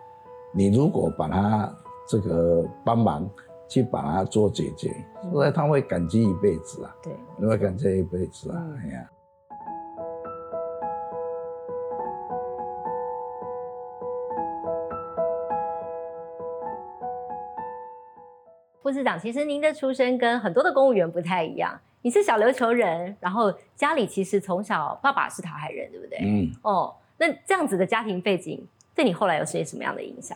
[0.51, 1.71] 你如果把他
[2.07, 3.29] 这个帮忙
[3.67, 4.91] 去把他做解决，
[5.31, 6.95] 所以他会感激一辈子啊。
[7.03, 8.67] 对，你会感激一辈子啊。
[8.83, 9.09] 哎呀。
[18.89, 26.17] 副市长，其实您的出身跟很多的公务员不太一样，你是小琉球人，然后家里其实从小爸爸是桃海人，对不对？
[26.23, 26.51] 嗯。
[26.63, 28.59] 哦，那这样子的家庭背景
[28.95, 30.35] 对你后来有些什么样的影响？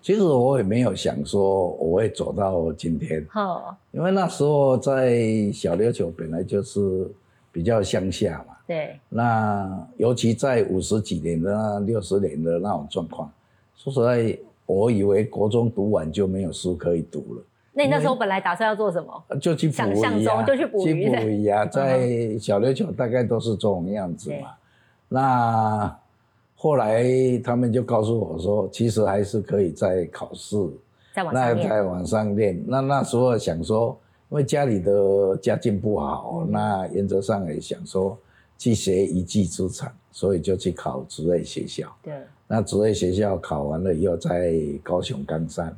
[0.00, 5.20] 其实我也没有想说我会走到今天，哦，因为那时候在
[5.52, 7.08] 小琉球本来就是
[7.52, 8.56] 比较乡下嘛。
[8.66, 8.98] 对。
[9.08, 13.30] 那尤其在五十几年的那、六十年的那种状况，
[13.76, 14.36] 说实在，
[14.66, 17.44] 我以为国中读完就没有书可以读了。
[17.74, 19.24] 那你那时候本来打算要做什么？
[19.40, 21.04] 就去想象中就去捕鱼。
[21.04, 24.50] 去捕鱼啊，在小琉球大概都是这种样子嘛。
[25.08, 25.98] 那
[26.54, 27.02] 后来
[27.42, 30.56] 他们就告诉我说，其实还是可以再考试，
[31.14, 31.56] 在往上。
[31.56, 32.62] 那在往上练。
[32.66, 38.18] 那那时候想说，因为家里的家境不好，那原则上也想说
[38.58, 41.90] 去学一技之长，所以就去考职业学校。
[42.02, 42.12] 对。
[42.46, 45.74] 那职业学校考完了以后，在高雄冈山。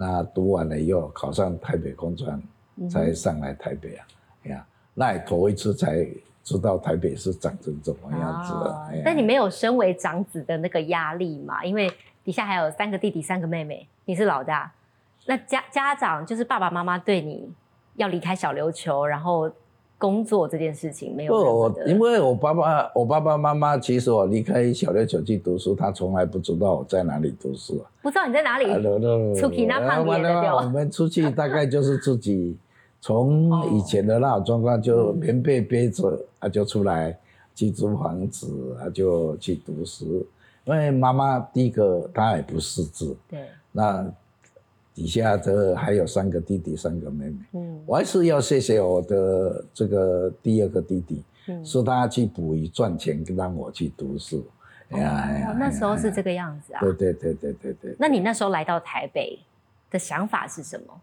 [0.00, 2.42] 那读完了以后，考上台北工专，
[2.88, 4.06] 才上来台北啊，
[4.44, 6.06] 哎呀，那也头一次才
[6.42, 9.02] 知道台北是长成怎么样子的。
[9.04, 11.62] 但你没有身为长子的那个压力嘛？
[11.62, 11.92] 因为
[12.24, 14.72] 底下还有三个弟弟、三个妹妹，你是老大。
[15.26, 17.52] 那家家长就是爸爸妈妈对你
[17.96, 19.50] 要离开小琉球，然后。
[20.00, 21.32] 工作这件事情没有。
[21.32, 27.84] 不，我因为我爸爸，我爸爸妈妈，其实我离开小六九去读书，他从来不知道我在哪里读书啊。
[28.00, 28.64] 不知道你在哪里？
[29.38, 32.56] 出去那旁边的我们出去 大概就是自己
[33.02, 37.14] 从以前的那种状况，就棉被背着啊，就出来
[37.54, 40.26] 去租房子啊，就去读书。
[40.64, 44.10] 因为妈妈第一个她也不识字，对，那。
[45.00, 47.36] 底下的还有三个弟弟，三个妹妹。
[47.52, 54.44] 嗯，我还是要谢谢我的这个第二个弟弟，嗯是他去捕鱼赚钱，让我去读书。
[54.90, 56.80] 哎呀，那时候是这个样子啊。
[56.82, 57.96] 对对对对对对。
[57.98, 59.38] 那你那时候来到台北
[59.90, 61.00] 的想法是什么？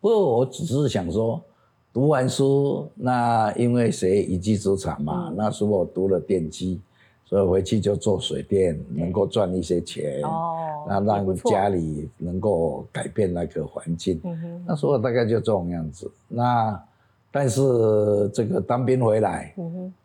[0.00, 1.38] 不，我只是想说，
[1.92, 6.80] 读完书，那因为学一技之长嘛，那时候我读了电机。
[7.28, 10.22] 所以回去就做水电，能够赚一些钱，
[10.88, 14.18] 那让家里能够改变那个环境。
[14.66, 16.10] 那时候大概就这种样子。
[16.26, 16.82] 那
[17.30, 17.60] 但是
[18.32, 19.54] 这个当兵回来，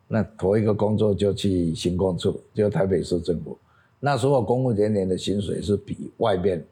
[0.06, 3.56] 那头一个工作就去行工处，就台北市政府。
[3.98, 6.62] 那时候公务人员的薪水是比外面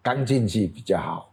[0.00, 1.30] 刚进去比较好。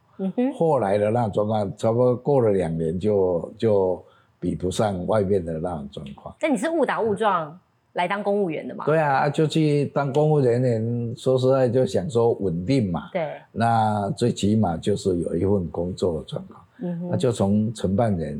[0.57, 4.03] 后来的那状况，差不多过了两年就就
[4.41, 6.35] 比不上外面的那种状况。
[6.41, 7.57] 那你是误打误撞？
[7.97, 8.85] 来当公务员的嘛？
[8.85, 11.15] 对啊，就去当公务人员。
[11.17, 13.09] 说实在，就想说稳定嘛。
[13.11, 13.33] 对。
[13.51, 16.61] 那最起码就是有一份工作的状况。
[16.83, 17.09] 嗯。
[17.09, 18.39] 那就从承办人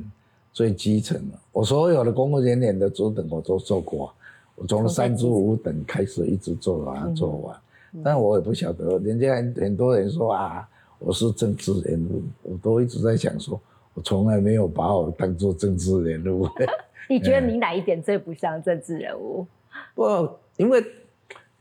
[0.53, 4.13] 最基层的，我所有的公务人员的主等我都做过。
[4.53, 7.55] 我从三至五等开始一直做完做完。
[8.03, 13.59] 但我也不晓得，人家很多人说啊，我是政治人物，我都一直在想说，
[13.95, 16.47] 我从来没有把我当做政治人物。
[17.09, 19.45] 你觉得你哪一点最不像政治人物？
[19.93, 20.83] 不，因为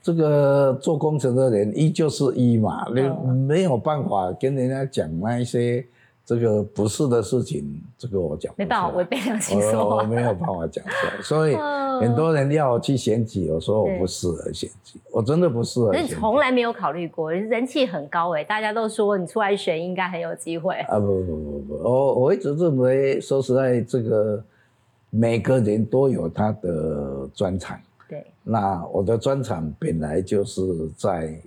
[0.03, 5.85] 这个做工程的人一就是一嘛，你没有办法跟人家讲那一些
[6.25, 7.83] 这个不是的事情。
[7.99, 11.23] 这个我讲没办法违背良心说我没有办法讲出来。
[11.23, 11.55] 所以
[12.01, 15.95] 很多人要我去选举，我说我不适合选举，我真的不适合。
[15.95, 20.75] 你从来没有考虑过，人气很高哎，大家都说你出来选应该很有机会。
[20.75, 24.43] 啊不不不不，我我一直认为，说实在这个。
[25.19, 28.27] 每个人都有他的专长，对。
[28.45, 30.61] 那我的专长本来就是
[30.97, 31.41] 在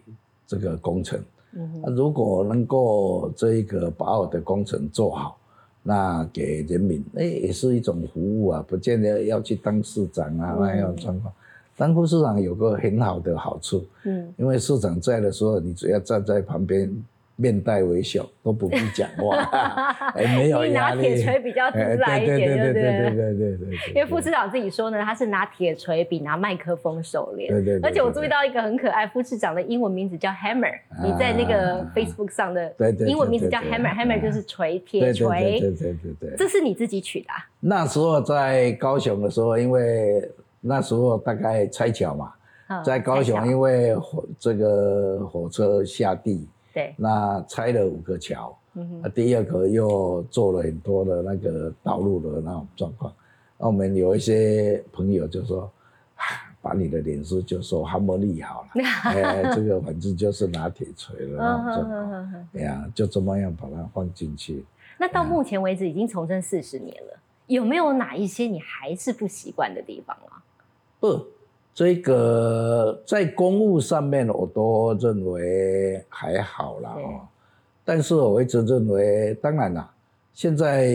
[0.48, 1.24] 这个工程，
[1.54, 5.38] 嗯，如果能够这一个把我的工程做好，
[5.84, 11.32] 那给人民，哎，也是一种服务啊，不见得要去当市长啊那样状况。
[11.78, 16.92] 当副市长有个很好的好处，嗯，因为市长在的时候，你只要站在旁边
[17.40, 19.38] 面带微笑，都不必讲话，
[20.14, 21.02] 哎，没有你拿压力。
[21.02, 23.94] 铁锤比较自哎在一点，对对对对对对对。
[23.96, 27.50] 因为副市长自己说呢，他是拿铁锤比拿麦克风熟练。
[27.50, 32.74] 对对对而且我注意到一个很可爱，副市长的英文名字叫 Hammer，、你在那个 Facebook 上的
[33.08, 35.62] 英文名字叫 Hammer，Hammer 就是锤铁锤。
[35.62, 36.36] 对对对对对。
[36.38, 37.48] 这是你自己取的、啊？
[37.62, 40.30] 那时候在高雄的时候，因为
[40.60, 42.34] 那时候大概拆桥嘛，
[42.68, 53.14] 嗯在高雄因为火这个火车下地，对，那拆了五个桥，嗯啊，第二个又做了很多的那个道路的那种状况。
[53.58, 55.70] 那我们有一些朋友就说，
[56.16, 56.24] 啊
[56.62, 64.66] 把你的脸书就说哈莫利好了， 哎，这个反正就是拿铁锤了那种状况，哎呀，就这么样把它放进去。
[64.98, 70.44] 那到目前为止已经重生四十年了，有没有哪一些你还是不习惯的地方啊？
[71.00, 71.26] 不，
[71.80, 77.22] 这个在公务上面我都认为还好啦哦，
[77.86, 79.90] 但是我一直认为，当然啦，
[80.34, 80.88] 现在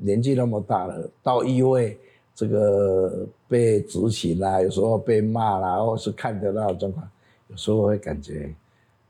[0.00, 1.98] 年纪那么大了，到议会
[2.34, 7.06] 这个被执行啦，有时候被骂啦，或是看的那种状况，
[7.48, 8.50] 有时候会感觉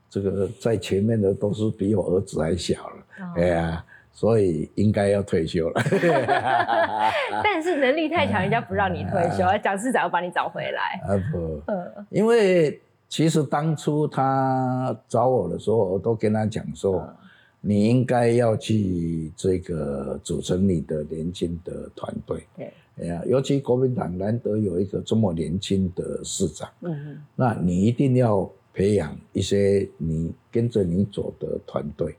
[0.09, 3.33] 这个在前面的都是比我儿子还小了，哦。
[3.37, 3.85] 哎呀，
[4.19, 5.81] 所以应该要退休了。
[7.41, 10.99] 但是能力太强，人家不让你退休， 蒋市长要把你找回来。
[11.07, 11.61] 啊不。
[11.71, 17.15] 嗯因为其实当初他找我的时候，我都跟他讲说，嗯
[17.61, 22.43] 你应该要去这个组成你的年轻的团队。
[22.57, 32.17] 对，哎呀，尤其国民党难得有一个这么年轻的市长，嗯那你一定要培养一些你跟着你走的团队，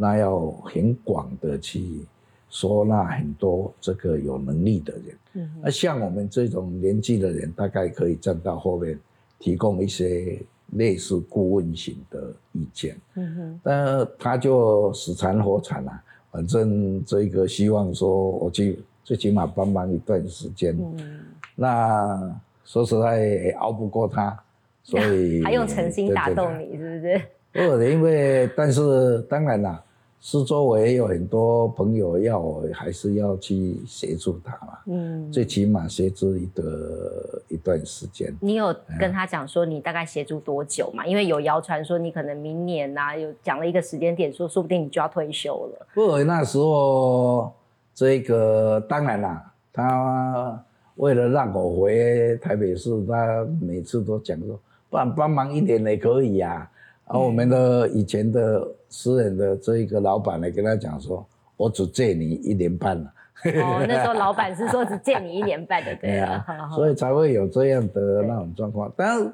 [0.00, 2.06] 那要很广的去
[2.48, 5.04] 收纳很多这个有能力的人。
[5.34, 8.98] 嗯那像我们这种年纪的人，大概可以站到后面，
[9.40, 10.40] 提供一些
[10.72, 12.96] 类似顾问型的意见。
[13.16, 20.76] 嗯哼，但他就死缠活缠啊，反正这个希望说我去最起码帮忙一段时间。
[20.78, 21.20] 嗯，
[21.56, 24.38] 那说实在也熬不过他，
[24.84, 26.56] 所以还用诚心打动。
[26.58, 27.20] 你，是不是？
[27.76, 29.82] 不，因为但是当然啦，
[30.20, 34.78] 四周围有很多朋友要我，还是要去协助他嘛。
[34.86, 38.34] 嗯，最起码协助一个一段时间。
[38.40, 41.06] 你有跟他讲说你大概协助多久嘛？
[41.06, 45.86] 因为有谣传说你可能明年呐、有讲了一个时间点，说说不定你就要退休了。
[45.94, 47.52] 不那时候
[47.94, 50.64] 这个当然啦，他
[50.96, 54.58] 为了让我回台北市，他每次都讲说，
[54.90, 56.68] 不然帮忙一点也可以呀、
[57.06, 61.26] 然后我们的以前的私人的这一个老板呢，跟他讲说，
[61.56, 63.12] 我只借你一年半了。
[63.44, 66.44] 哦，那时候老板是说只借你一年半的，对啊。
[66.74, 68.92] 所以才会有这样的那种状况。
[68.96, 69.32] 当然，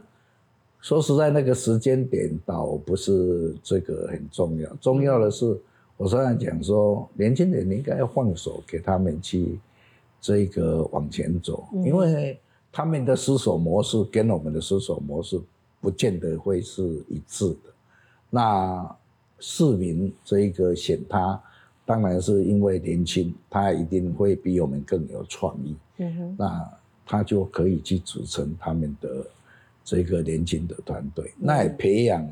[0.80, 5.58] 说实在，那个时间点倒不是这个很重要，重要的是，
[5.96, 9.58] 我虽然讲说，年轻人应该要放手给他们去
[10.20, 12.38] 这个往前走，嗯因为
[12.70, 15.40] 他们的思索模式跟我们的思索模式
[15.80, 17.72] 不见得会是一致的。
[18.28, 18.96] 那
[19.38, 21.40] 市民这一个选他，
[21.84, 25.76] 当然是因为年轻，他一定会比我们更有创意。
[25.98, 26.70] 嗯哼，那
[27.06, 29.26] 他就可以去组成他们的
[29.84, 31.46] 这个年轻的团队，嗯。
[31.46, 32.26] 那也培养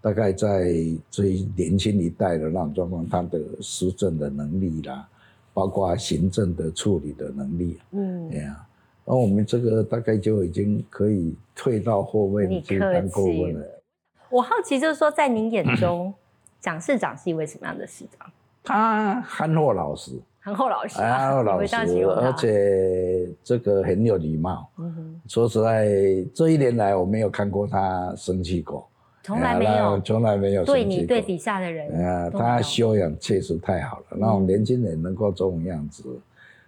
[0.00, 0.72] 大概在
[1.10, 5.06] 最年轻一代的那种状况，他的施政的能力啦，
[5.52, 8.30] 包括行政的处理的能力，嗯。
[8.30, 8.66] 哎，呀，
[9.04, 13.42] 那我们这个大概就已经可以退到后位去当顾气。
[13.42, 13.82] 问了。
[14.30, 16.12] 我好奇就是说，在您眼中，
[16.66, 18.28] 蒋市长是一位什么样的市长？
[18.64, 24.68] 他憨厚老实，憨厚老实憨啊，厚老实而且这个很有礼貌。
[24.78, 25.86] 嗯哼，说实在，
[26.34, 28.84] 这一年来我没有看过他生气过，
[29.22, 30.64] 从来没有那从来没有。
[30.64, 36.02] 对你对底下的人，啊，他修养确实太好了，那种年轻人能够这种样子，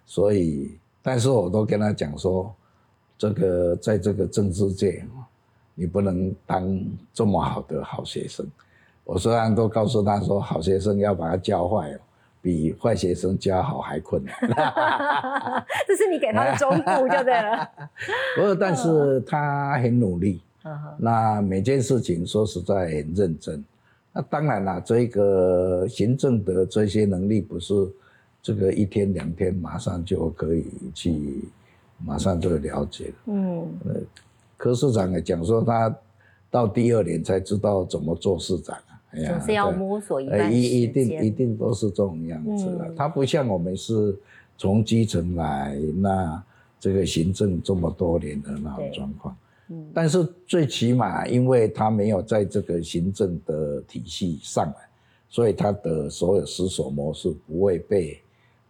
[0.06, 2.54] 所以，但是我都跟他讲说，
[3.18, 5.04] 这个在这个政治界，
[5.74, 6.80] 你不能当
[7.12, 8.46] 这么好的好学生。
[9.08, 11.98] 我虽然都告诉他说，好学生要把他教坏哦，
[12.42, 14.34] 比坏学生教好还困难。
[15.88, 17.66] 这是你给他的忠告就对了。
[18.36, 20.42] 不过，但是他很努力，
[20.98, 23.64] 那每件事情说实在很认真。
[24.12, 27.74] 那当然啦，这个行政的这些能力不是
[28.42, 31.48] 这个一天两天马上就可以去，
[32.04, 33.14] 马上就了解了。
[33.24, 33.66] 嗯，
[34.58, 35.96] 柯市长也讲说，他
[36.50, 38.97] 到第二年才知道怎么做市长啊。
[39.10, 41.30] 哎总是要摸索一呃段时一一定一。
[41.30, 42.86] 定都是这种样子的。
[42.88, 44.16] 嗯他不像我们是
[44.56, 46.42] 从基层来，那
[46.78, 49.36] 这个行政这么多年的那种状况。
[49.70, 54.74] 嗯但是最起码，因为他没有在这个行政的体系上来，
[55.28, 58.18] 所以他的所有思索模式不会被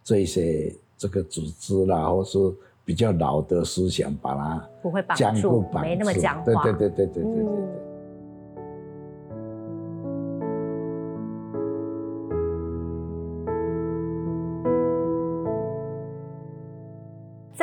[0.03, 2.37] 这些这个组织啦，或是
[2.83, 6.63] 比较老的思想把它不会绑住，绑没那么住僵化。
[6.63, 7.43] 对对对对对对对对。
[7.43, 7.88] 嗯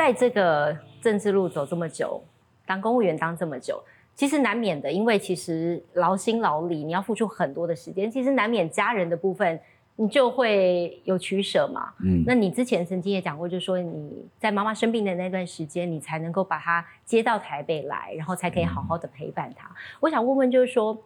[0.07, 2.23] 在这个政治路走这么久，
[2.65, 3.83] 当公务员当这么久，
[4.15, 9.59] 其实难免的，因为其实劳心劳力，你要付出很多的时间，其实难免家人的部分，
[9.97, 11.91] 你就会有取舍嘛。
[11.99, 19.69] 嗯，那你之前曾经也讲过，就是说你在妈妈生病的那段时间，你才能够把她接到台北来，然后才可以好好的陪伴她。
[19.99, 20.97] 我想问问，就是说，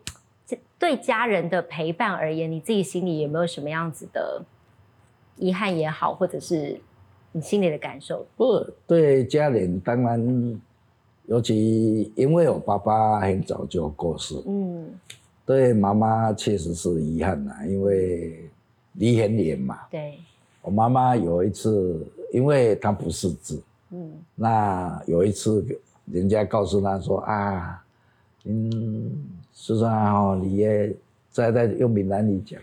[0.45, 4.43] 这对家人的陪伴而言，你自己心里有没有什么样子的
[5.37, 6.79] 遗憾也好，或者是
[7.33, 8.25] 你心里的感受？
[8.35, 10.61] 不对家人当然，
[11.27, 14.85] 尤其因为我爸爸很早就过世，嗯，
[15.45, 18.49] 对妈妈确实是遗憾呐，因为
[18.93, 19.79] 离很远嘛。
[19.89, 20.17] 对，
[20.61, 25.65] 我妈妈有一次，因为她不识字，嗯那有一次
[26.05, 27.81] 人家告诉她说啊，
[28.43, 29.09] 嗯，
[29.53, 30.93] 苏珊哦，你也
[31.29, 32.59] 在在用闽南语讲，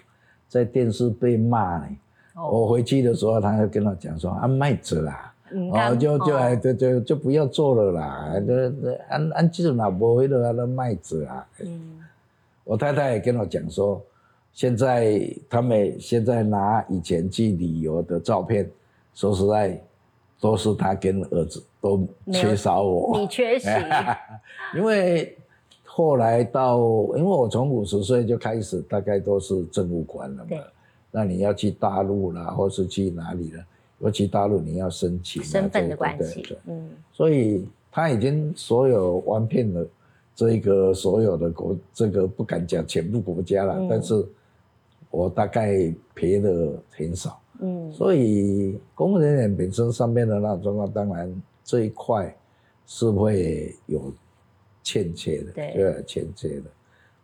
[0.47, 1.97] 在电视被骂呢。
[2.39, 5.35] 哦，我回去的时候，他就跟我讲说啊，卖子啦。
[5.51, 11.47] 嗯哦，就就就就就不要做了啦，这这按按这种啦，不会的啊，那卖子啊。
[11.61, 11.99] 嗯。
[12.65, 13.99] 我太太也跟我讲说，
[14.53, 18.71] 现在他们现在拿以前去旅游的照片，
[19.15, 19.83] 说实在，
[20.39, 23.19] 都是他跟儿子都缺少我。
[23.19, 23.69] 你，缺席，
[24.77, 25.35] 因为
[25.83, 30.51] 后来到，因为我从五十岁就开始，大概都是政务官了嘛。
[30.51, 30.61] 对。
[31.11, 33.65] 那你要去大陆啦，或是去哪里了？
[34.01, 39.85] 尤其大陆你要申请啊身关系对对，嗯所以他已经所有玩遍了
[40.37, 44.25] 这个所有的国，这个不敢讲全部国家了，嗯但是
[45.11, 52.33] 我大概赔的很少，嗯，所以公务人员本身上面的那种状况，当然这一块
[52.87, 54.13] 是会有
[54.85, 56.65] 欠缺的，对有欠缺的。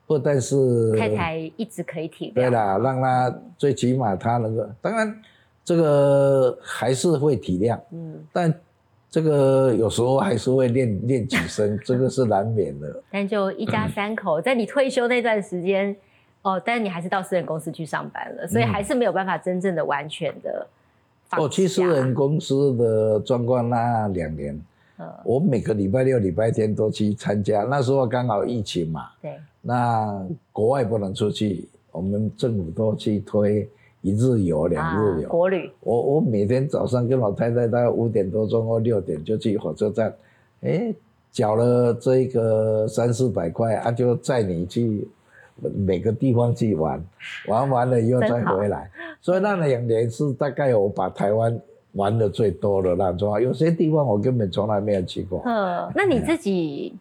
[0.07, 5.23] 不但是太太一直可以体谅，对啦，让他最起码他能够，当然
[5.65, 8.53] 这个还是会体谅，嗯，但
[9.11, 13.03] 这个有时候还是会练练几声， 这个是难免的。
[13.11, 15.97] 但就一家三口，在你退休那段时间，
[16.43, 20.67] 哦，但是你还是到私人公司去上班了，所以还是没有办法真正的完全的
[21.39, 24.61] 我去私人公司的状况那两年，
[24.99, 27.63] 嗯，我每个礼拜六、礼拜天都去参加。
[27.63, 33.67] 那时候刚好疫情嘛，对，那国外不能出去，我们政府都去推
[34.03, 35.27] 一日游、两日游。
[35.27, 40.15] 啊国旅，我我每天早上跟老太太大概五点多钟或六点就去火车站，
[40.61, 40.95] 哎，
[41.33, 45.09] 缴了这个三四百块啊，就载你去
[45.75, 47.03] 每个地方去玩，
[47.49, 48.91] 玩完了以后再回来。
[49.23, 51.59] 所以那两年是大概我把台湾
[51.93, 55.41] 玩的最多的那种，有些地方我根本从来没有去过。
[55.47, 56.95] 嗯，那你自己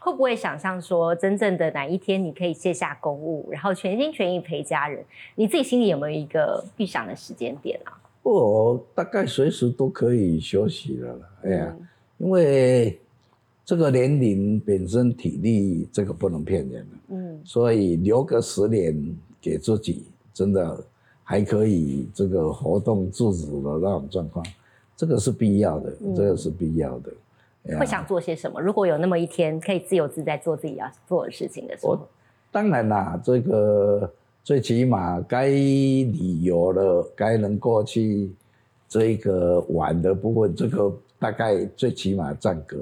[0.00, 5.04] 会不会想象说，真正的哪一天你可以卸下公务，然后全心全意陪家人？
[5.34, 8.00] 你自己心里有没有一个预想的时间点啊？
[8.22, 11.28] 我大概随时都可以休息了啦。
[11.44, 11.86] 哎呀，嗯
[12.18, 12.98] 因为
[13.64, 16.96] 这个年龄本身体力这个不能骗人的。
[17.08, 20.82] 嗯所以留个十年给自己，真的
[21.22, 24.44] 还可以这个活动自主的那种状况，
[24.96, 27.12] 这个是必要的，嗯这个是必要的。
[27.78, 28.60] 会想做些什么？
[28.60, 31.98] 如果有那么一天可以自由自在做自己要做的事情的时候，
[32.50, 34.10] 当然啦，这个
[34.42, 38.32] 最起码该旅游了，该能过去
[38.88, 42.78] 这个玩的部分，这个大概最起码占个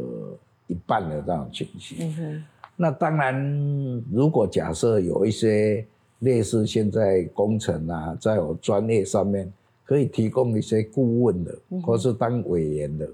[0.68, 1.98] 一半的这种情形。
[2.00, 2.44] 嗯哼，
[2.76, 5.84] 那当然，如果假设有一些
[6.20, 9.52] 类似现在工程啊，在我专业上面
[9.84, 13.08] 可以提供一些顾问的，或是当委员的，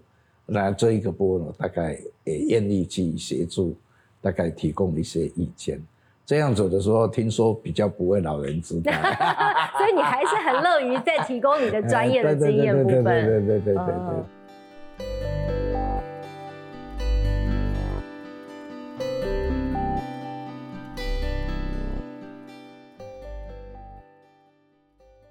[0.47, 3.75] 那这一个部分我大概也愿意去协助，
[4.21, 5.81] 大概提供一些意见。
[6.27, 8.93] 这样子的时候，听说比较不会老人痴呆，
[9.79, 13.27] 所以你还是很乐于在提供你的专业的经验部对对分。
[13.27, 14.25] 对对对对对对哦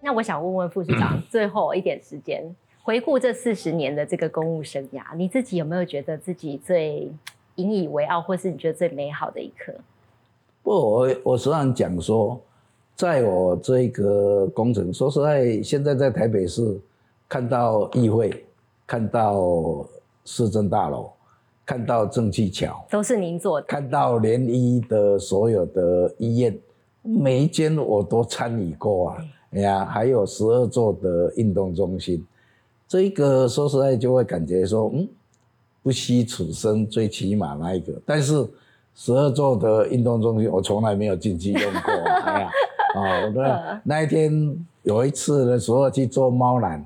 [0.05, 2.43] 那我想问问副市长， 最后一点时间，
[2.84, 7.10] 回顾这四十年的这个公务生涯，你自己有没有觉得自己最
[7.56, 9.74] 引以为傲，或是你觉得最美好的一刻？
[10.62, 12.38] 不，我我时常讲说，
[12.94, 16.78] 在我这个工程，说实在，现在在台北市
[17.30, 18.46] 看到议会，
[18.86, 19.88] 看到
[20.26, 21.10] 市政大楼，
[21.66, 26.60] 看到正气桥，都是您做的，看到联医的所有的医院，
[27.02, 29.18] 每一间我都参与过啊，
[29.52, 32.26] 哎呀，还有十二座的运动中心，
[32.94, 35.08] 这一个说实在就会感觉说，嗯，
[35.82, 38.48] 不惜此生，最起码那一个，但是
[38.94, 41.91] 十二座的运动中心我从来没有进去用过，
[42.22, 42.52] 哎呀，
[42.94, 46.80] 啊，我的那一天有一次的时候去做猫缆，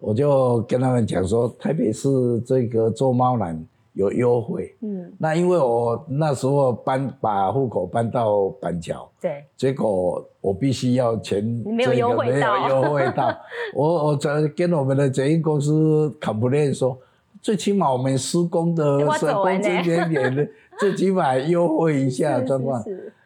[0.00, 3.56] 我就跟他们讲说，台北市这个做猫缆。
[3.94, 13.36] 有优惠，嗯，那因为我那时候搬把户口搬到板桥，对，结果我必须要钱，没有优惠到，没有优惠到，
[13.74, 16.96] 我我在跟我们的捷运公司 complain 说，
[17.42, 22.82] 最起码我们施工的是工资点点的，最起码优惠一下状况。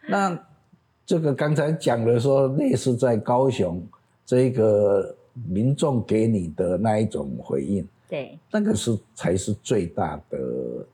[0.09, 0.37] 那
[1.05, 3.81] 这个刚才讲的说，类似在高雄
[4.25, 5.15] 这个
[5.49, 7.87] 民众给你的那一种回应。
[8.09, 10.39] 对，那个是才是最大的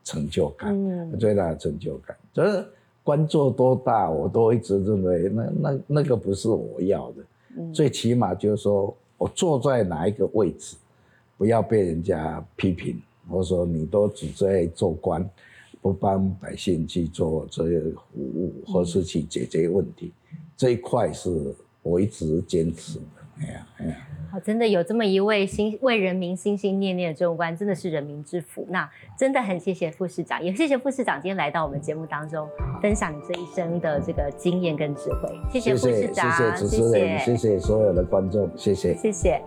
[0.02, 2.16] 成就感，嗯最大的成就感。
[2.32, 2.66] 就是
[3.04, 7.72] 官做多大，我都一直认为，那那那个不是我要的。
[7.72, 10.76] 最起码就是说我坐在哪一个位置，
[11.38, 13.00] 不要被人家批评，
[13.30, 15.24] 或者说你都只在做官，
[15.80, 20.12] 不帮百姓去做这些服务，或是去解决问题，
[20.56, 23.04] 这一块是我一直坚持的。
[23.40, 23.96] 哎呀，哎呀。
[24.44, 28.66] 真的有这么一位心为人民心心念念的政务官，真的是人民之福。
[28.68, 32.48] 那真的很谢谢副市长，也谢谢副市长今天来到我们节目当中，
[32.82, 35.32] 分享你这一生的这个经验跟智慧。
[35.52, 39.40] 谢谢副市长，谢谢主持人，谢谢所有的观众，谢谢，谢谢。